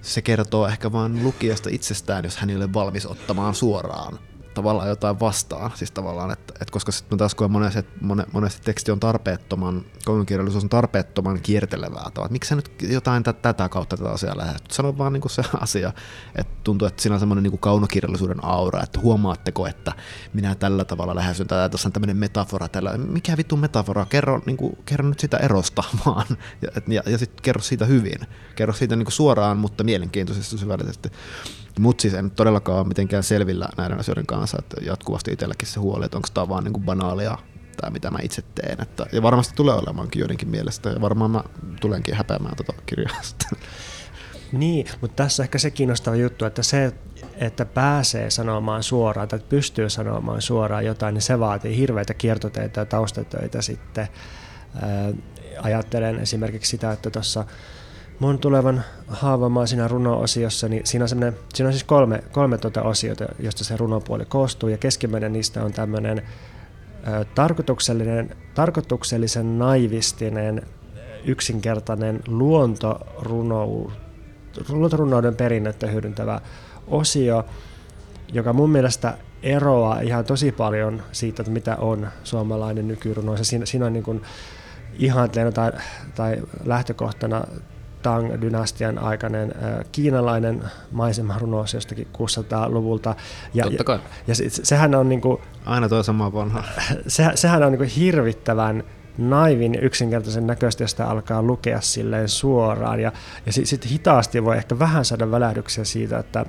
[0.02, 4.20] se kertoo ehkä vain lukijasta itsestään, jos hän ei ole valmis ottamaan suoraan
[4.54, 5.72] tavallaan jotain vastaan.
[5.76, 7.86] Siis tavallaan, että, että koska sitten taas koen monesti,
[8.32, 12.04] monesti teksti on tarpeettoman, koulukirjallisuus on tarpeettoman kiertelevää.
[12.08, 14.62] Että miksi sä nyt jotain t- tätä kautta tätä asiaa lähdet?
[14.72, 15.94] Sano vaan niin kuin se asia,
[16.36, 19.92] että tuntuu, että siinä on semmoinen niin kaunokirjallisuuden aura, että huomaatteko, että
[20.34, 24.58] minä tällä tavalla lähestyn, tai tässä on tämmöinen metafora, tällä, mikä vittu metafora, kerro, niin
[24.58, 26.28] kuin, kerro nyt sitä erosta vaan,
[26.62, 28.20] ja, ja, ja sitten kerro siitä hyvin.
[28.56, 31.12] Kerro siitä niin kuin suoraan, mutta mielenkiintoisesti syvällisesti.
[31.80, 36.06] Mutta siis en todellakaan ole mitenkään selvillä näiden asioiden kanssa, että jatkuvasti itselläkin se huoli,
[36.06, 37.38] että onko tämä vaan niin kuin banaalia
[37.82, 38.82] tai mitä mä itse teen.
[38.82, 41.44] Että, ja varmasti tulee olemaankin joidenkin mielestä, ja varmaan mä
[41.82, 43.22] tulenkin häpeämään tuota kirjaa
[44.52, 46.94] Niin, mutta tässä ehkä se kiinnostava juttu, että se,
[47.36, 52.86] että pääsee sanomaan suoraan tai pystyy sanomaan suoraan jotain, niin se vaatii hirveitä kiertoteita ja
[52.86, 54.08] taustatöitä sitten.
[55.62, 57.46] ajattelen esimerkiksi sitä, että tuossa
[58.22, 63.26] mun tulevan haavamaa siinä runo-osiossa, niin siinä on, siinä on siis kolme, kolme tuota osiota,
[63.40, 66.22] josta se runopuoli koostuu, ja keskimmäinen niistä on tämmöinen
[67.36, 70.62] tarkoituksellinen, tarkoituksellisen naivistinen,
[71.26, 73.92] yksinkertainen luontoruno,
[74.70, 76.42] luontorunouden perinnettä hyödyntävä
[76.88, 77.46] osio,
[78.34, 83.38] joka mun mielestä eroaa ihan tosi paljon siitä, että mitä on suomalainen nykyruno.
[83.44, 84.22] Siinä, siinä on niin kuin
[85.00, 85.72] ihanteena tai,
[86.16, 87.44] tai lähtökohtana
[88.04, 89.54] Tang-dynastian aikainen
[89.92, 93.16] kiinalainen maisemarunous jostakin 600-luvulta.
[93.54, 93.96] Ja, Totta kai.
[93.96, 96.64] Ja, ja se, sehän on niin kuin, Aina tuo sama vanha.
[97.08, 98.84] Se, sehän on niin kuin hirvittävän
[99.18, 103.00] naivin yksinkertaisen näköistä, josta alkaa lukea silleen suoraan.
[103.00, 103.12] Ja,
[103.46, 106.46] ja sitten sit hitaasti voi ehkä vähän saada välähdyksiä siitä, että,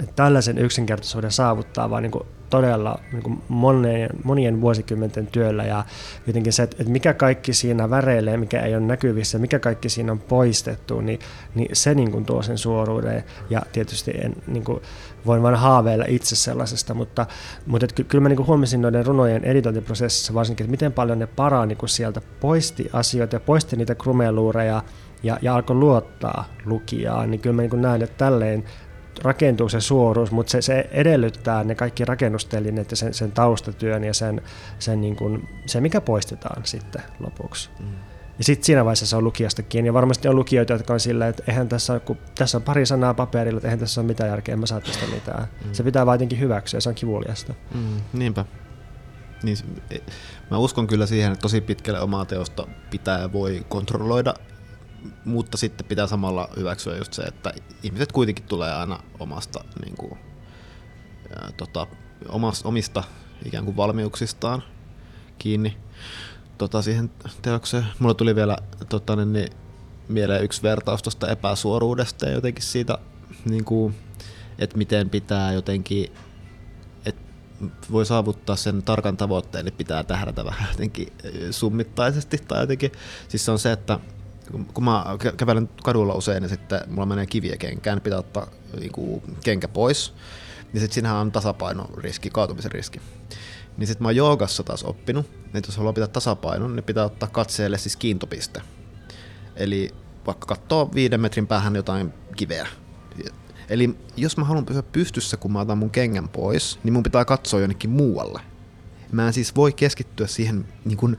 [0.00, 5.64] että tällaisen yksinkertaisuuden saavuttaa vaan niin todella niin kuin monien, monien vuosikymmenten työllä.
[5.64, 5.84] Ja
[6.26, 10.18] jotenkin se, että mikä kaikki siinä väreilee, mikä ei ole näkyvissä, mikä kaikki siinä on
[10.18, 11.18] poistettu, niin,
[11.54, 14.82] niin se niin kuin tuo sen suoruuden ja tietysti en, niin kuin,
[15.26, 17.26] voin vain haaveilla itse sellaisesta, mutta,
[17.66, 21.26] mutta että kyllä mä niin kuin huomasin noiden runojen editointiprosessissa varsinkin, että miten paljon ne
[21.26, 24.82] parani, kun sieltä poisti asioita ja poisti niitä krumeluureja
[25.22, 28.64] ja, ja alkoi luottaa lukijaan, niin kyllä mä niin näen, että tälleen
[29.22, 34.14] rakentuu se suoruus, mutta se, se edellyttää ne kaikki rakennustelineet ja sen, sen taustatyön ja
[34.14, 34.42] sen,
[34.78, 37.70] sen niin kuin, se, mikä poistetaan sitten lopuksi.
[37.78, 37.86] Mm.
[38.38, 39.88] Ja sitten siinä vaiheessa se on lukijasta kiinni.
[39.88, 43.14] Ja varmasti on lukijoita, jotka on silleen, että eihän tässä, kun tässä on pari sanaa
[43.14, 45.46] paperilla, että eihän tässä ole mitään järkeä, en mä saa tästä mitään.
[45.64, 45.72] Mm.
[45.72, 47.54] Se pitää vaan jotenkin hyväksyä, se on kivuliasta.
[47.74, 48.44] Mm, niinpä.
[49.42, 49.56] Niin,
[49.90, 49.98] e,
[50.50, 54.34] mä uskon kyllä siihen, että tosi pitkälle omaa teosta pitää ja voi kontrolloida
[55.24, 57.52] mutta sitten pitää samalla hyväksyä just se, että
[57.82, 60.18] ihmiset kuitenkin tulee aina omasta niin kuin,
[61.36, 61.86] ää, tota,
[62.28, 63.04] omasta, omista
[63.44, 64.62] ikään kuin valmiuksistaan
[65.38, 65.76] kiinni
[66.58, 67.10] tota, siihen
[67.42, 67.86] teokseen.
[67.98, 68.56] Mulla tuli vielä
[68.88, 69.52] tota, niin, niin,
[70.08, 72.98] mieleen yksi vertaus tuosta epäsuoruudesta ja jotenkin siitä,
[73.44, 73.94] niin kuin,
[74.58, 76.12] että miten pitää jotenkin
[77.92, 81.12] voi saavuttaa sen tarkan tavoitteen, niin pitää tähdätä vähän jotenkin
[81.50, 82.92] summittaisesti tai jotenkin.
[83.28, 84.00] Siis se on se, että
[84.74, 85.04] kun mä
[85.36, 88.46] kävelen kadulla usein ja sitten mulla menee kiviä kenkään, niin pitää ottaa
[88.80, 90.14] niin kuin, kenkä pois.
[90.72, 93.00] Niin sitten siinähän on tasapainoriski, kaatumisen riski.
[93.76, 97.28] Niin sitten mä oon joogassa taas oppinut, että jos haluaa pitää tasapainon, niin pitää ottaa
[97.28, 98.62] katseelle siis kiintopiste.
[99.56, 99.94] Eli
[100.26, 102.66] vaikka katsoo viiden metrin päähän jotain kiveä.
[103.68, 107.24] Eli jos mä haluan pysyä pystyssä, kun mä otan mun kengän pois, niin mun pitää
[107.24, 108.40] katsoa jonnekin muualle.
[109.12, 111.18] Mä en siis voi keskittyä siihen niin kuin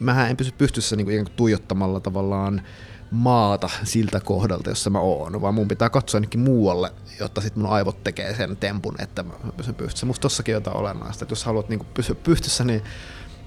[0.00, 2.62] mä en pysy pystyssä niin kuin tuijottamalla tavallaan
[3.10, 7.72] maata siltä kohdalta, jossa mä oon, vaan mun pitää katsoa ainakin muualle, jotta sitten mun
[7.72, 10.06] aivot tekee sen tempun, että mä pysyn pystyssä.
[10.06, 12.82] Musta tossakin jotain olennaista, että jos haluat niin pysyä pystyssä, niin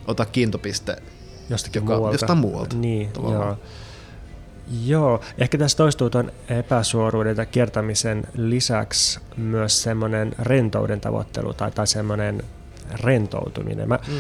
[0.07, 0.95] ota kiintopiste
[1.49, 2.13] jostakin joka, muualta.
[2.13, 2.75] Jostain muualta.
[2.75, 3.57] Niin, joo.
[4.85, 11.87] Joo, ehkä tässä toistuu tuon epäsuoruuden ja kiertämisen lisäksi myös semmoinen rentouden tavoittelu tai, tai
[11.87, 12.43] semmoinen
[13.03, 13.87] rentoutuminen.
[13.87, 14.13] Mä mm.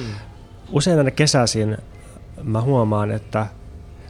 [0.71, 1.77] usein aina kesäisin
[2.43, 3.45] mä huomaan, että,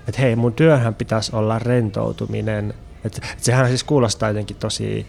[0.08, 2.74] että hei, mun työhän pitäisi olla rentoutuminen.
[3.06, 5.08] Että, että sehän siis kuulostaa jotenkin tosi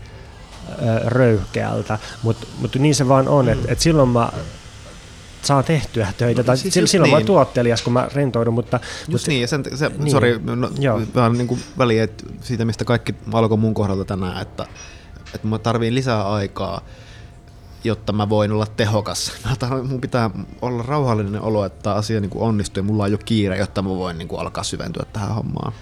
[1.05, 4.33] röyhkeältä, mutta, mutta niin se vaan on, että, että silloin mä
[5.43, 6.45] saa tehtyä töitä.
[6.45, 7.23] Tai siis silloin niin.
[7.23, 8.81] mä tuottelias, kun mä rentoudun, mutta...
[8.83, 10.11] Just mutta, niin, ja sen, se, niin.
[10.11, 10.71] sorry, no,
[11.15, 12.09] vähän niin kuin väliä
[12.41, 14.67] siitä, mistä kaikki alkoi mun kohdalta tänään, että,
[15.35, 16.81] että mä tarviin lisää aikaa,
[17.85, 19.33] jotta mä voin olla tehokas.
[19.71, 20.31] Mä mun pitää
[20.63, 23.89] olla rauhallinen olo, että tämä asia niin onnistuu ja mulla on jo kiire, jotta mä
[23.89, 25.73] voin niin alkaa syventyä tähän hommaan.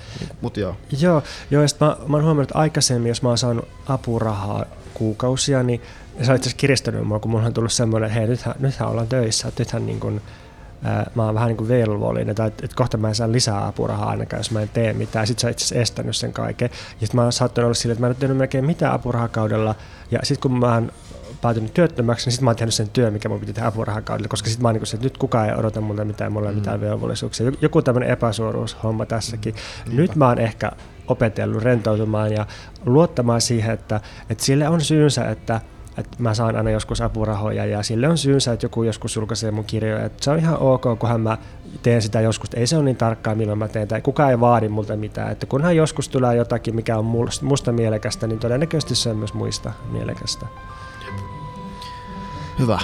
[0.40, 0.76] Mut joo.
[1.00, 5.62] Joo, joo ja mä, mä oon huomannut, että aikaisemmin, jos mä oon saanut apurahaa kuukausia,
[5.62, 5.80] niin
[6.22, 8.88] se on itse asiassa kiristänyt mua, kun mulla on tullut semmoinen, että hei, nythän, nythän
[8.88, 10.20] ollaan töissä, että nythän niin kuin,
[11.14, 14.40] mä oon vähän niin kuin velvollinen, tai että, kohta mä en saa lisää apurahaa ainakaan,
[14.40, 15.26] jos mä en tee mitään.
[15.26, 16.70] Sitten se on itse asiassa estänyt sen kaiken.
[17.00, 19.74] Ja mä oon saattanut olla sille, että mä en ole tehnyt melkein mitään apurahakaudella,
[20.10, 20.92] ja sitten kun mä oon
[21.42, 24.48] päätynyt työttömäksi, niin sitten mä oon tehnyt sen työn, mikä mun piti tehdä apurahakaudella, koska
[24.48, 26.58] sitten mä oon niin kuin, että nyt kukaan ei odota multa mitään, mulla ei mm.
[26.58, 27.52] mitään velvollisuuksia.
[27.60, 29.54] Joku tämmöinen epäsuoruushomma tässäkin.
[29.90, 29.96] Mm.
[29.96, 30.72] Nyt mä oon ehkä
[31.08, 32.46] opetellut rentoutumaan ja
[32.86, 35.60] luottamaan siihen, että, että sille on syynsä, että
[35.98, 39.64] että mä saan aina joskus apurahoja ja sille on syynsä, että joku joskus julkaisee mun
[39.64, 40.04] kirjoja.
[40.04, 41.38] Että se on ihan ok, kunhan mä
[41.82, 42.50] teen sitä joskus.
[42.54, 45.32] Ei se ole niin tarkkaa, milloin mä teen tai kukaan ei vaadi multa mitään.
[45.32, 47.04] Että kunhan joskus tulee jotakin, mikä on
[47.42, 50.46] musta mielekästä, niin todennäköisesti se on myös muista mielekästä.
[52.60, 52.78] Hyvä.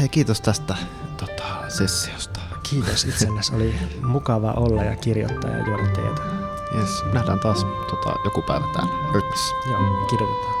[0.00, 0.76] Hei, kiitos tästä
[1.16, 2.40] tota, sessiosta.
[2.62, 3.54] Kiitos itsellesi.
[3.54, 6.22] Oli mukava olla ja kirjoittaa ja juoda teetä.
[6.78, 9.54] Yes, nähdään taas tota, joku päivä täällä Rytmissä.
[9.70, 10.59] Joo, kirjoitetaan.